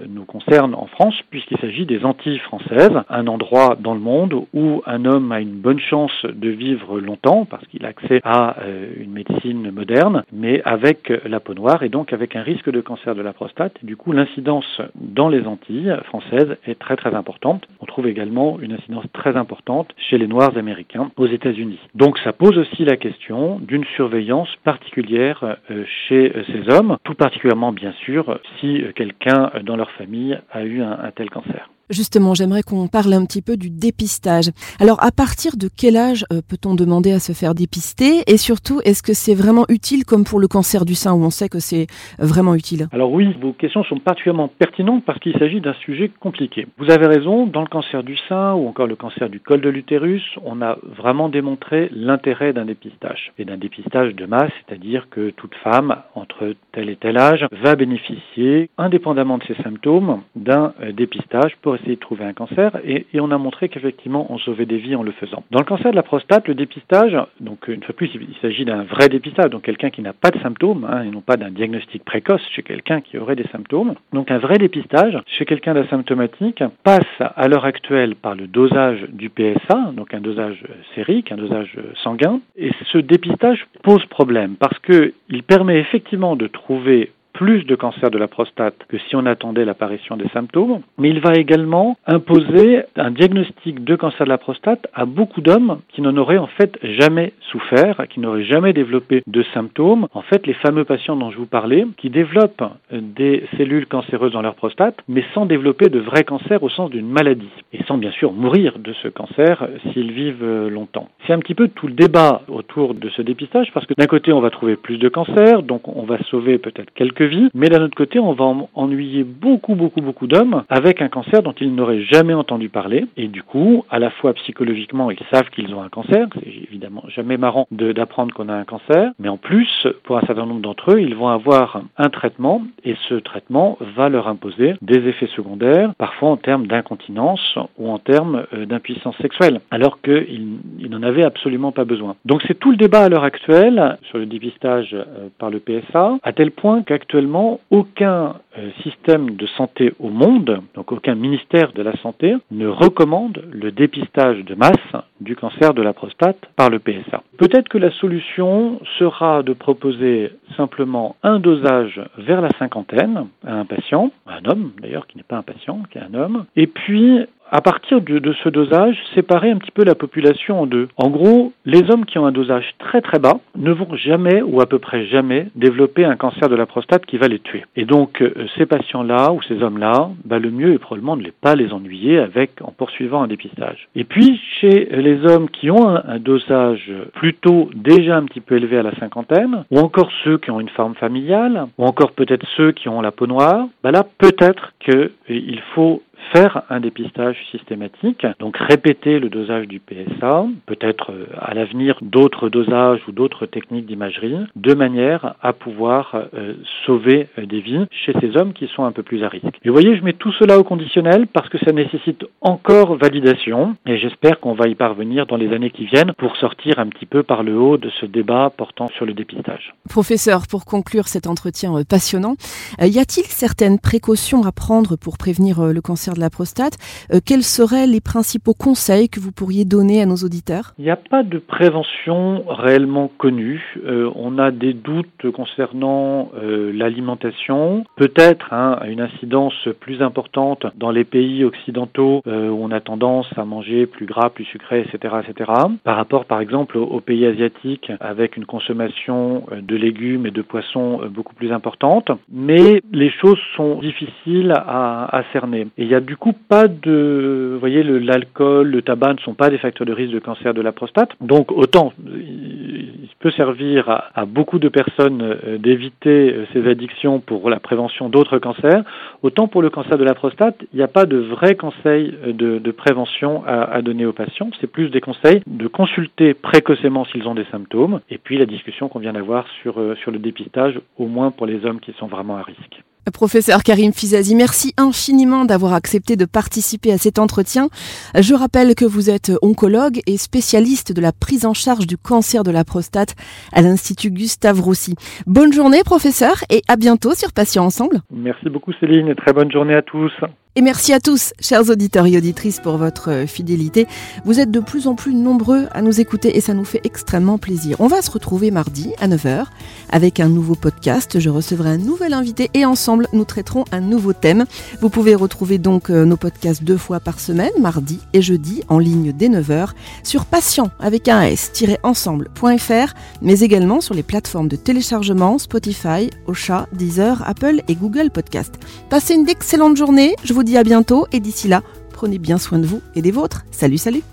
nous 0.09 0.25
concerne 0.25 0.73
en 0.73 0.87
France 0.87 1.15
puisqu'il 1.29 1.57
s'agit 1.59 1.85
des 1.85 2.03
Antilles 2.03 2.39
françaises, 2.39 2.97
un 3.09 3.27
endroit 3.27 3.77
dans 3.79 3.93
le 3.93 3.99
monde 3.99 4.33
où 4.53 4.81
un 4.85 5.05
homme 5.05 5.31
a 5.31 5.39
une 5.39 5.59
bonne 5.59 5.79
chance 5.79 6.25
de 6.25 6.49
vivre 6.49 6.99
longtemps 6.99 7.45
parce 7.45 7.65
qu'il 7.67 7.85
a 7.85 7.89
accès 7.89 8.21
à 8.23 8.59
euh, 8.61 8.91
une 8.97 9.11
médecine 9.11 9.71
moderne, 9.71 10.23
mais 10.33 10.61
avec 10.65 11.11
la 11.25 11.39
peau 11.39 11.53
noire 11.53 11.83
et 11.83 11.89
donc 11.89 12.11
avec 12.11 12.35
un 12.35 12.41
risque 12.41 12.71
de 12.71 12.81
cancer 12.81 13.13
de 13.13 13.21
la 13.21 13.33
prostate. 13.33 13.73
Du 13.83 13.95
coup, 13.95 14.13
l'incidence 14.13 14.81
dans 14.95 15.29
les 15.29 15.45
Antilles 15.45 15.95
françaises 16.05 16.57
est 16.65 16.79
très 16.79 16.95
très 16.95 17.13
importante. 17.13 17.67
On 17.81 17.85
trouve 17.85 18.07
également 18.07 18.59
une 18.59 18.73
incidence 18.73 19.05
très 19.13 19.35
importante 19.35 19.58
chez 19.97 20.17
les 20.17 20.27
Noirs 20.27 20.57
américains 20.57 21.11
aux 21.17 21.27
États-Unis. 21.27 21.79
Donc 21.95 22.17
ça 22.19 22.33
pose 22.33 22.57
aussi 22.57 22.85
la 22.85 22.97
question 22.97 23.59
d'une 23.59 23.85
surveillance 23.95 24.49
particulière 24.63 25.57
euh, 25.69 25.83
chez 26.07 26.35
euh, 26.35 26.43
ces 26.45 26.73
hommes, 26.73 26.97
tout 27.03 27.13
particulièrement 27.13 27.71
bien 27.71 27.93
sûr 28.03 28.39
si 28.59 28.81
euh, 28.81 28.91
quelqu'un 28.93 29.51
dans 29.63 29.75
leur 29.75 29.91
famille 29.91 30.37
a 30.51 30.63
eu 30.63 30.81
un, 30.81 31.11
tel 31.15 31.29
cancer. 31.29 31.69
Justement, 31.89 32.35
j'aimerais 32.35 32.61
qu'on 32.61 32.87
parle 32.87 33.13
un 33.13 33.25
petit 33.25 33.41
peu 33.41 33.57
du 33.57 33.71
dépistage. 33.71 34.51
Alors, 34.79 35.03
à 35.03 35.11
partir 35.11 35.57
de 35.57 35.69
quel 35.75 35.97
âge 35.97 36.23
euh, 36.31 36.41
peut-on 36.47 36.75
demander 36.75 37.11
à 37.11 37.19
se 37.19 37.33
faire 37.33 37.55
dépister? 37.55 38.21
Et 38.27 38.37
surtout, 38.37 38.79
est-ce 38.85 39.01
que 39.01 39.13
c'est 39.13 39.33
vraiment 39.33 39.65
utile 39.69 40.05
comme 40.05 40.23
pour 40.23 40.39
le 40.39 40.47
cancer 40.47 40.85
du 40.85 40.93
sein 40.93 41.13
où 41.13 41.23
on 41.23 41.31
sait 41.31 41.49
que 41.49 41.59
c'est 41.59 41.87
vraiment 42.19 42.53
utile? 42.53 42.87
Alors 42.91 43.11
oui, 43.11 43.35
vos 43.41 43.53
questions 43.53 43.83
sont 43.85 43.97
particulièrement 43.97 44.49
pertinentes 44.49 45.03
parce 45.03 45.17
qu'il 45.17 45.33
s'agit 45.39 45.61
d'un 45.61 45.73
sujet 45.83 46.11
compliqué. 46.19 46.67
Vous 46.77 46.91
avez 46.91 47.07
raison, 47.07 47.47
dans 47.47 47.61
le 47.61 47.67
cancer 47.67 48.03
du 48.03 48.17
sein 48.29 48.53
ou 48.53 48.67
encore 48.67 48.85
le 48.85 48.95
cancer 48.95 49.27
du 49.27 49.39
col 49.39 49.61
de 49.61 49.69
l'utérus, 49.69 50.21
on 50.45 50.61
a 50.61 50.77
vraiment 50.83 51.27
démontré 51.27 51.89
l'intérêt 51.91 52.53
d'un 52.53 52.65
dépistage 52.65 53.31
et 53.39 53.45
d'un 53.45 53.57
dépistage 53.57 54.13
de 54.13 54.27
masse, 54.27 54.51
c'est-à-dire 54.67 55.07
que 55.09 55.31
toute 55.31 55.55
femme 55.63 55.95
entre 56.13 56.53
tel 56.71 56.89
et 56.91 56.97
tel 56.97 57.17
âge 57.17 57.47
va 57.63 57.75
bénéficier, 57.75 58.69
indépendamment 58.77 59.39
de 59.39 59.43
ses 59.45 59.55
symptômes, 59.63 60.21
d'un 60.35 60.73
euh, 60.83 60.91
dépistage 60.91 61.55
pour 61.63 61.78
essayer 61.79 61.95
de 61.95 61.99
trouver 61.99 62.25
un 62.25 62.33
cancer 62.33 62.71
et, 62.85 63.05
on 63.19 63.31
a 63.31 63.37
montré 63.37 63.67
qu'effectivement 63.67 64.27
on 64.29 64.37
sauvait 64.37 64.65
des 64.65 64.77
vies 64.77 64.95
en 64.95 65.03
le 65.03 65.11
faisant. 65.11 65.43
Dans 65.51 65.59
le 65.59 65.65
cancer 65.65 65.91
de 65.91 65.95
la 65.95 66.03
prostate, 66.03 66.47
le 66.47 66.53
dépistage, 66.53 67.17
donc 67.41 67.67
une 67.67 67.83
fois 67.83 67.93
plus, 67.93 68.09
il 68.15 68.35
s'agit 68.41 68.63
d'un 68.63 68.83
vrai 68.83 69.09
dépistage, 69.09 69.49
donc 69.49 69.63
quelqu'un 69.63 69.89
qui 69.89 70.01
n'a 70.01 70.13
pas 70.13 70.31
de 70.31 70.39
symptômes 70.39 70.87
hein, 70.89 71.03
et 71.03 71.09
non 71.09 71.21
pas 71.21 71.37
d'un 71.37 71.51
diagnostic 71.51 72.03
précoce 72.05 72.41
chez 72.55 72.63
quelqu'un 72.63 73.01
qui 73.01 73.17
aurait 73.17 73.35
des 73.35 73.47
symptômes. 73.51 73.95
Donc 74.13 74.31
un 74.31 74.37
vrai 74.37 74.57
dépistage 74.57 75.17
chez 75.27 75.45
quelqu'un 75.45 75.73
d'asymptomatique 75.73 76.63
passe 76.83 77.01
à 77.19 77.47
l'heure 77.47 77.65
actuelle 77.65 78.15
par 78.15 78.35
le 78.35 78.47
dosage 78.47 79.05
du 79.09 79.29
PSA, 79.29 79.91
donc 79.93 80.13
un 80.13 80.21
dosage 80.21 80.63
sérique, 80.95 81.31
un 81.31 81.37
dosage 81.37 81.77
sanguin, 82.03 82.39
et 82.55 82.71
ce 82.91 82.97
dépistage 82.97 83.67
pose 83.83 84.05
problème 84.05 84.55
parce 84.59 84.77
qu'il 84.79 85.43
permet 85.43 85.79
effectivement 85.79 86.35
de 86.35 86.47
trouver 86.47 87.11
plus 87.33 87.63
de 87.63 87.75
cancer 87.75 88.11
de 88.11 88.17
la 88.17 88.27
prostate 88.27 88.75
que 88.87 88.97
si 88.97 89.15
on 89.15 89.25
attendait 89.25 89.65
l'apparition 89.65 90.17
des 90.17 90.27
symptômes, 90.29 90.81
mais 90.97 91.09
il 91.09 91.19
va 91.19 91.35
également 91.35 91.97
imposer 92.05 92.83
un 92.95 93.11
diagnostic 93.11 93.83
de 93.83 93.95
cancer 93.95 94.25
de 94.25 94.29
la 94.29 94.37
prostate 94.37 94.87
à 94.93 95.05
beaucoup 95.05 95.41
d'hommes 95.41 95.79
qui 95.89 96.01
n'en 96.01 96.15
auraient 96.17 96.37
en 96.37 96.47
fait 96.47 96.77
jamais 96.83 97.33
souffert, 97.51 98.03
qui 98.09 98.19
n'auraient 98.19 98.43
jamais 98.43 98.73
développé 98.73 99.23
de 99.25 99.43
symptômes. 99.53 100.07
En 100.13 100.21
fait, 100.21 100.45
les 100.47 100.53
fameux 100.53 100.83
patients 100.83 101.15
dont 101.15 101.31
je 101.31 101.37
vous 101.37 101.45
parlais, 101.45 101.85
qui 101.97 102.09
développent 102.09 102.63
des 102.91 103.43
cellules 103.57 103.87
cancéreuses 103.87 104.33
dans 104.33 104.41
leur 104.41 104.55
prostate, 104.55 104.97
mais 105.07 105.23
sans 105.33 105.45
développer 105.45 105.89
de 105.89 105.99
vrai 105.99 106.23
cancer 106.23 106.61
au 106.63 106.69
sens 106.69 106.89
d'une 106.89 107.09
maladie, 107.09 107.49
et 107.73 107.83
sans 107.83 107.97
bien 107.97 108.11
sûr 108.11 108.33
mourir 108.33 108.79
de 108.79 108.93
ce 109.01 109.07
cancer 109.07 109.67
s'ils 109.91 110.11
vivent 110.11 110.67
longtemps. 110.69 111.09
C'est 111.25 111.33
un 111.33 111.39
petit 111.39 111.55
peu 111.55 111.67
tout 111.67 111.87
le 111.87 111.93
débat 111.93 112.41
autour 112.47 112.93
de 112.93 113.09
ce 113.09 113.21
dépistage, 113.21 113.71
parce 113.73 113.85
que 113.85 113.93
d'un 113.97 114.07
côté, 114.07 114.33
on 114.33 114.41
va 114.41 114.49
trouver 114.49 114.75
plus 114.75 114.97
de 114.97 115.09
cancers, 115.09 115.63
donc 115.63 115.87
on 115.87 116.03
va 116.03 116.17
sauver 116.29 116.57
peut-être 116.57 116.93
quelques 116.93 117.18
vie, 117.23 117.49
mais 117.53 117.69
d'un 117.69 117.81
autre 117.81 117.95
côté, 117.95 118.19
on 118.19 118.33
va 118.33 118.45
ennuyer 118.75 119.23
beaucoup, 119.23 119.75
beaucoup, 119.75 120.01
beaucoup 120.01 120.27
d'hommes 120.27 120.63
avec 120.69 121.01
un 121.01 121.09
cancer 121.09 121.43
dont 121.43 121.53
ils 121.59 121.73
n'auraient 121.73 122.01
jamais 122.01 122.33
entendu 122.33 122.69
parler. 122.69 123.05
Et 123.17 123.27
du 123.27 123.43
coup, 123.43 123.85
à 123.89 123.99
la 123.99 124.09
fois 124.09 124.33
psychologiquement, 124.33 125.11
ils 125.11 125.19
savent 125.31 125.49
qu'ils 125.49 125.73
ont 125.73 125.81
un 125.81 125.89
cancer. 125.89 126.27
C'est 126.33 126.47
évidemment 126.47 127.03
jamais 127.07 127.37
marrant 127.37 127.67
d'apprendre 127.71 128.33
qu'on 128.33 128.49
a 128.49 128.53
un 128.53 128.63
cancer. 128.63 129.11
Mais 129.19 129.29
en 129.29 129.37
plus, 129.37 129.87
pour 130.03 130.17
un 130.17 130.21
certain 130.21 130.45
nombre 130.45 130.61
d'entre 130.61 130.91
eux, 130.91 131.01
ils 131.01 131.15
vont 131.15 131.27
avoir 131.29 131.81
un 131.97 132.09
traitement 132.09 132.63
et 132.83 132.95
ce 133.07 133.15
traitement 133.15 133.77
va 133.95 134.09
leur 134.09 134.27
imposer 134.27 134.75
des 134.81 135.07
effets 135.07 135.29
secondaires, 135.35 135.93
parfois 135.97 136.29
en 136.29 136.37
termes 136.37 136.67
d'incontinence 136.67 137.57
ou 137.77 137.89
en 137.89 137.99
termes 137.99 138.45
euh, 138.53 138.65
d'impuissance 138.65 139.15
sexuelle, 139.17 139.61
alors 139.71 139.99
qu'ils 140.01 140.57
n'en 140.89 141.03
avaient 141.03 141.23
absolument 141.23 141.71
pas 141.71 141.85
besoin. 141.85 142.15
Donc 142.25 142.41
c'est 142.47 142.57
tout 142.57 142.71
le 142.71 142.77
débat 142.77 143.03
à 143.03 143.09
l'heure 143.09 143.23
actuelle 143.23 143.97
sur 144.09 144.17
le 144.17 144.25
dépistage 144.25 144.93
euh, 144.93 145.29
par 145.37 145.49
le 145.49 145.59
PSA, 145.59 146.17
à 146.23 146.33
tel 146.33 146.51
point 146.51 146.83
qu'actuellement, 146.83 147.08
actuellement, 147.09 147.59
aucun 147.71 148.35
euh, 148.55 148.69
système 148.83 149.31
de 149.31 149.47
santé 149.57 149.93
au 149.99 150.09
monde, 150.09 150.61
donc 150.75 150.91
aucun 150.91 151.15
ministère 151.15 151.71
de 151.73 151.81
la 151.81 151.97
Santé, 152.03 152.35
ne 152.51 152.67
recommande 152.67 153.43
le 153.51 153.71
dépistage 153.71 154.45
de 154.45 154.53
masse 154.53 154.75
du 155.19 155.35
cancer 155.35 155.73
de 155.73 155.81
la 155.81 155.93
prostate 155.93 156.37
par 156.55 156.69
le 156.69 156.77
PSA. 156.77 157.23
Peut-être 157.37 157.67
que 157.67 157.79
la 157.79 157.89
solution 157.93 158.79
sera 158.99 159.41
de 159.41 159.53
proposer 159.53 160.33
simplement 160.55 161.15
un 161.23 161.39
dosage 161.39 161.99
vers 162.19 162.41
la 162.41 162.49
cinquantaine 162.59 163.25
à 163.43 163.55
un 163.55 163.65
patient, 163.65 164.11
un 164.27 164.47
homme 164.47 164.73
d'ailleurs 164.79 165.07
qui 165.07 165.17
n'est 165.17 165.23
pas 165.23 165.37
un 165.37 165.43
patient, 165.43 165.81
qui 165.91 165.97
est 165.97 166.01
un 166.01 166.13
homme, 166.13 166.45
et 166.55 166.67
puis 166.67 167.25
à 167.51 167.61
partir 167.61 168.01
de, 168.01 168.33
ce 168.43 168.49
dosage, 168.49 168.97
séparer 169.15 169.51
un 169.51 169.57
petit 169.57 169.71
peu 169.71 169.83
la 169.83 169.95
population 169.95 170.61
en 170.61 170.65
deux. 170.65 170.87
En 170.97 171.09
gros, 171.09 171.53
les 171.65 171.89
hommes 171.89 172.05
qui 172.05 172.17
ont 172.17 172.25
un 172.25 172.31
dosage 172.31 172.75
très 172.79 173.01
très 173.01 173.19
bas 173.19 173.39
ne 173.55 173.71
vont 173.71 173.95
jamais 173.95 174.41
ou 174.41 174.61
à 174.61 174.65
peu 174.65 174.79
près 174.79 175.05
jamais 175.05 175.47
développer 175.55 176.05
un 176.05 176.15
cancer 176.15 176.49
de 176.49 176.55
la 176.55 176.65
prostate 176.65 177.05
qui 177.05 177.17
va 177.17 177.27
les 177.27 177.39
tuer. 177.39 177.65
Et 177.75 177.85
donc 177.85 178.21
euh, 178.21 178.33
ces 178.57 178.65
patients-là 178.65 179.31
ou 179.31 179.41
ces 179.43 179.61
hommes-là, 179.61 180.09
bah, 180.25 180.39
le 180.39 180.51
mieux 180.51 180.73
est 180.73 180.79
probablement 180.79 181.17
de 181.17 181.23
ne 181.23 181.31
pas 181.31 181.55
les 181.55 181.73
ennuyer 181.73 182.19
avec 182.19 182.61
en 182.61 182.71
poursuivant 182.71 183.23
un 183.23 183.27
dépistage. 183.27 183.87
Et 183.95 184.03
puis 184.03 184.39
chez 184.59 184.87
les 184.91 185.25
hommes 185.25 185.49
qui 185.49 185.71
ont 185.71 185.89
un, 185.89 186.19
dosage 186.19 186.91
plutôt 187.13 187.69
déjà 187.73 188.17
un 188.17 188.25
petit 188.25 188.41
peu 188.41 188.57
élevé 188.57 188.77
à 188.77 188.83
la 188.83 188.93
cinquantaine, 188.99 189.63
ou 189.71 189.79
encore 189.79 190.11
ceux 190.23 190.37
qui 190.37 190.51
ont 190.51 190.59
une 190.59 190.69
forme 190.69 190.95
familiale, 190.95 191.67
ou 191.77 191.85
encore 191.85 192.11
peut-être 192.11 192.45
ceux 192.57 192.71
qui 192.71 192.89
ont 192.89 193.01
la 193.01 193.11
peau 193.11 193.27
noire, 193.27 193.67
bah 193.83 193.91
là 193.91 194.05
peut-être 194.17 194.73
qu'il 194.79 195.61
faut 195.73 196.01
faire 196.31 196.63
un 196.69 196.79
dépistage 196.79 197.37
systématique, 197.51 198.25
donc 198.39 198.57
répéter 198.57 199.19
le 199.19 199.29
dosage 199.29 199.67
du 199.67 199.79
PSA, 199.79 200.45
peut-être 200.65 201.11
euh, 201.11 201.25
à 201.39 201.53
l'avenir 201.53 201.97
d'autres 202.01 202.49
dosages 202.49 203.01
ou 203.07 203.11
d'autres 203.11 203.45
techniques 203.45 203.85
d'imagerie, 203.85 204.37
de 204.55 204.73
manière 204.73 205.35
à 205.41 205.53
pouvoir 205.53 206.15
euh, 206.33 206.53
sauver 206.85 207.27
euh, 207.37 207.45
des 207.45 207.61
vies 207.61 207.85
chez 207.91 208.13
ces 208.19 208.37
hommes 208.37 208.53
qui 208.53 208.67
sont 208.67 208.83
un 208.83 208.91
peu 208.91 209.03
plus 209.03 209.23
à 209.23 209.29
risque. 209.29 209.45
Et 209.63 209.69
vous 209.69 209.73
voyez, 209.73 209.97
je 209.97 210.03
mets 210.03 210.13
tout 210.13 210.31
cela 210.33 210.59
au 210.59 210.63
conditionnel 210.63 211.27
parce 211.27 211.49
que 211.49 211.57
ça 211.59 211.71
nécessite 211.71 212.25
encore 212.41 212.95
validation 212.95 213.75
et 213.85 213.97
j'espère 213.97 214.39
qu'on 214.39 214.53
va 214.53 214.67
y 214.67 214.75
parvenir 214.75 215.25
dans 215.25 215.37
les 215.37 215.51
années 215.53 215.71
qui 215.71 215.85
viennent 215.85 216.13
pour 216.17 216.35
sortir 216.37 216.79
un 216.79 216.87
petit 216.87 217.05
peu 217.05 217.23
par 217.23 217.43
le 217.43 217.57
haut 217.57 217.77
de 217.77 217.89
ce 217.99 218.05
débat 218.05 218.51
portant 218.55 218.87
sur 218.89 219.05
le 219.05 219.13
dépistage. 219.13 219.73
Professeur, 219.89 220.43
pour 220.49 220.65
conclure 220.65 221.07
cet 221.07 221.27
entretien 221.27 221.73
passionnant, 221.87 222.35
y 222.79 222.99
a-t-il 222.99 223.25
certaines 223.25 223.79
précautions 223.79 224.43
à 224.43 224.51
prendre 224.51 224.95
pour 224.95 225.17
prévenir 225.17 225.61
le 225.61 225.81
cancer 225.81 226.08
de 226.13 226.19
la 226.19 226.29
prostate. 226.29 226.77
Euh, 227.13 227.19
quels 227.25 227.43
seraient 227.43 227.87
les 227.87 228.01
principaux 228.01 228.53
conseils 228.53 229.09
que 229.09 229.19
vous 229.19 229.31
pourriez 229.31 229.65
donner 229.65 230.01
à 230.01 230.05
nos 230.05 230.15
auditeurs? 230.15 230.73
Il 230.77 230.85
n'y 230.85 230.91
a 230.91 230.95
pas 230.95 231.23
de 231.23 231.37
prévention 231.37 232.43
réellement 232.47 233.11
connue. 233.17 233.77
Euh, 233.85 234.09
on 234.15 234.37
a 234.37 234.51
des 234.51 234.73
doutes 234.73 235.31
concernant 235.33 236.31
euh, 236.35 236.71
l'alimentation, 236.73 237.85
peut-être 237.95 238.53
hein, 238.53 238.79
une 238.87 239.01
incidence 239.01 239.67
plus 239.79 240.01
importante 240.01 240.65
dans 240.75 240.91
les 240.91 241.03
pays 241.03 241.43
occidentaux 241.43 242.21
où 242.25 242.31
on 242.63 242.71
a 242.71 242.79
tendance 242.79 243.27
à 243.35 243.45
manger 243.45 243.85
plus 243.85 244.05
gras, 244.05 244.29
plus 244.29 244.45
sucré, 244.45 244.81
etc., 244.81 245.15
etc. 245.27 245.51
Par 245.83 245.95
rapport, 245.95 246.25
par 246.25 246.41
exemple, 246.41 246.77
aux 246.77 246.99
pays 246.99 247.25
asiatiques 247.25 247.91
avec 247.99 248.37
une 248.37 248.45
consommation 248.45 249.43
de 249.51 249.75
légumes 249.75 250.25
et 250.25 250.31
de 250.31 250.41
poissons 250.41 251.01
beaucoup 251.09 251.33
plus 251.33 251.51
importante. 251.51 252.11
Mais 252.31 252.81
les 252.91 253.11
choses 253.11 253.39
sont 253.55 253.79
difficiles 253.79 254.53
à, 254.55 255.15
à 255.15 255.23
cerner. 255.31 255.67
Et 255.77 255.83
il 255.83 255.87
y 255.87 255.95
a 255.95 255.98
du 255.99 256.17
coup 256.17 256.33
pas 256.33 256.67
de, 256.67 257.51
vous 257.53 257.59
voyez, 257.59 257.83
l'alcool, 257.83 258.67
le, 258.69 258.81
tabac 258.81 259.13
ne 259.13 259.19
sont 259.19 259.33
pas 259.33 259.49
des 259.49 259.57
facteurs 259.57 259.87
de 259.87 259.93
risque 259.93 260.13
de 260.13 260.19
cancer 260.19 260.53
de 260.53 260.61
la 260.61 260.71
prostate. 260.71 261.11
Donc 261.21 261.51
autant 261.51 261.93
il 262.07 263.09
peut 263.19 263.31
servir 263.31 263.89
à, 264.15 264.25
beaucoup 264.25 264.59
de 264.59 264.69
personnes 264.69 265.21
euh, 265.21 265.57
d'éviter 265.57 266.33
euh, 266.33 266.45
ces 266.53 266.65
addictions 266.67 267.19
pour 267.19 267.49
la 267.49 267.59
prévention 267.59 268.07
d'autres 268.07 268.39
cancers, 268.39 268.83
autant 269.23 269.47
pour 269.47 269.61
le 269.61 269.69
cancer 269.69 269.97
de 269.97 270.03
la 270.05 270.13
prostate, 270.13 270.55
il 270.73 270.77
n'y 270.77 270.83
a 270.83 270.87
pas 270.87 271.05
de 271.05 271.17
vrai 271.17 271.55
conseil 271.55 272.15
euh, 272.25 272.59
de, 272.59 272.71
prévention 272.71 273.43
à, 273.45 273.63
à, 273.63 273.81
donner 273.81 274.05
aux 274.05 274.13
patients. 274.13 274.49
C'est 274.61 274.71
plus 274.71 274.89
des 274.89 275.01
conseils 275.01 275.41
de 275.47 275.67
consulter 275.67 276.33
précocement 276.33 277.03
s'ils 277.05 277.27
ont 277.27 277.35
des 277.35 277.45
symptômes, 277.51 277.99
et 278.09 278.17
puis 278.17 278.37
la 278.37 278.45
discussion 278.45 278.87
qu'on 278.87 278.99
vient 278.99 279.13
d'avoir 279.13 279.45
sur, 279.61 279.75
sur 280.01 280.11
le 280.11 280.19
dépistage, 280.19 280.79
au 280.97 281.07
moins 281.07 281.31
pour 281.31 281.45
les 281.45 281.65
hommes 281.65 281.81
qui 281.81 281.93
sont 281.99 282.07
vraiment 282.07 282.37
à 282.37 282.43
risque. 282.43 282.83
Professeur 283.11 283.63
Karim 283.63 283.91
Fizazi, 283.91 284.35
merci 284.35 284.73
infiniment 284.77 285.45
d'avoir 285.45 285.73
accepté 285.73 285.88
de 285.97 286.25
participer 286.25 286.91
à 286.91 286.97
cet 286.97 287.19
entretien. 287.19 287.69
Je 288.15 288.33
rappelle 288.33 288.75
que 288.75 288.85
vous 288.85 289.09
êtes 289.09 289.31
oncologue 289.41 290.01
et 290.05 290.17
spécialiste 290.17 290.93
de 290.93 291.01
la 291.01 291.11
prise 291.11 291.45
en 291.45 291.53
charge 291.53 291.87
du 291.87 291.97
cancer 291.97 292.43
de 292.43 292.51
la 292.51 292.63
prostate 292.63 293.15
à 293.53 293.61
l'Institut 293.61 294.11
Gustave 294.11 294.61
Roussy. 294.61 294.95
Bonne 295.25 295.51
journée, 295.51 295.81
professeur, 295.83 296.43
et 296.49 296.61
à 296.67 296.75
bientôt 296.75 297.13
sur 297.15 297.33
Patients 297.33 297.65
Ensemble. 297.65 298.01
Merci 298.11 298.49
beaucoup, 298.49 298.71
Céline, 298.79 299.07
et 299.07 299.15
très 299.15 299.33
bonne 299.33 299.51
journée 299.51 299.75
à 299.75 299.81
tous. 299.81 300.11
Et 300.55 300.61
merci 300.61 300.93
à 300.93 300.99
tous, 300.99 301.31
chers 301.39 301.69
auditeurs 301.69 302.07
et 302.07 302.17
auditrices, 302.17 302.59
pour 302.59 302.77
votre 302.77 303.25
fidélité. 303.27 303.85
Vous 304.25 304.39
êtes 304.39 304.49
de 304.49 304.59
plus 304.59 304.87
en 304.87 304.95
plus 304.95 305.13
nombreux 305.13 305.67
à 305.71 305.83
nous 305.83 306.01
écouter 306.01 306.35
et 306.35 306.41
ça 306.41 306.55
nous 306.55 306.65
fait 306.65 306.81
extrêmement 306.83 307.37
plaisir. 307.37 307.77
On 307.79 307.85
va 307.85 308.01
se 308.01 308.09
retrouver 308.09 308.49
mardi 308.49 308.91
à 308.99 309.07
9h 309.07 309.45
avec 309.91 310.19
un 310.19 310.27
nouveau 310.27 310.55
podcast. 310.55 311.19
Je 311.19 311.29
recevrai 311.29 311.69
un 311.69 311.77
nouvel 311.77 312.13
invité 312.13 312.49
et 312.55 312.65
ensemble, 312.65 313.07
nous 313.13 313.25
traiterons 313.25 313.63
un 313.71 313.79
nouveau 313.79 314.11
thème. 314.11 314.45
Vous 314.81 314.89
pouvez 314.89 315.13
retrouver 315.13 315.59
donc 315.59 315.91
euh, 315.91 316.03
nos 316.03 316.17
podcasts 316.17 316.63
deux 316.63 316.77
fois 316.77 316.99
par 316.99 317.19
semaine, 317.19 317.51
mardi 317.59 317.99
et 318.13 318.23
jeudi, 318.23 318.63
en 318.69 318.79
ligne 318.79 319.13
dès 319.13 319.29
9h, 319.29 319.69
sur 320.03 320.25
patient 320.25 320.71
avec 320.79 321.07
un 321.09 321.21
s-ensemble.fr, 321.21 322.93
mais 323.21 323.39
également 323.41 323.81
sur 323.81 323.93
les 323.93 324.03
plateformes 324.03 324.47
de 324.47 324.55
téléchargement 324.55 325.37
Spotify, 325.37 326.09
Ocha, 326.25 326.67
Deezer, 326.73 327.21
Apple 327.27 327.61
et 327.67 327.75
Google 327.75 328.09
Podcast. 328.09 328.55
Passez 328.89 329.13
une 329.13 329.29
excellente 329.29 329.77
journée. 329.77 330.15
Dis 330.43 330.57
à 330.57 330.63
bientôt 330.63 331.07
et 331.11 331.19
d'ici 331.19 331.47
là, 331.47 331.63
prenez 331.93 332.19
bien 332.19 332.37
soin 332.37 332.59
de 332.59 332.65
vous 332.65 332.81
et 332.95 333.01
des 333.01 333.11
vôtres. 333.11 333.45
Salut, 333.51 333.77
salut 333.77 334.03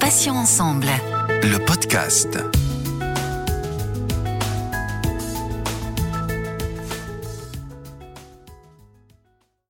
Passions 0.00 0.36
ensemble. 0.36 0.86
Le 1.42 1.64
podcast. 1.64 2.38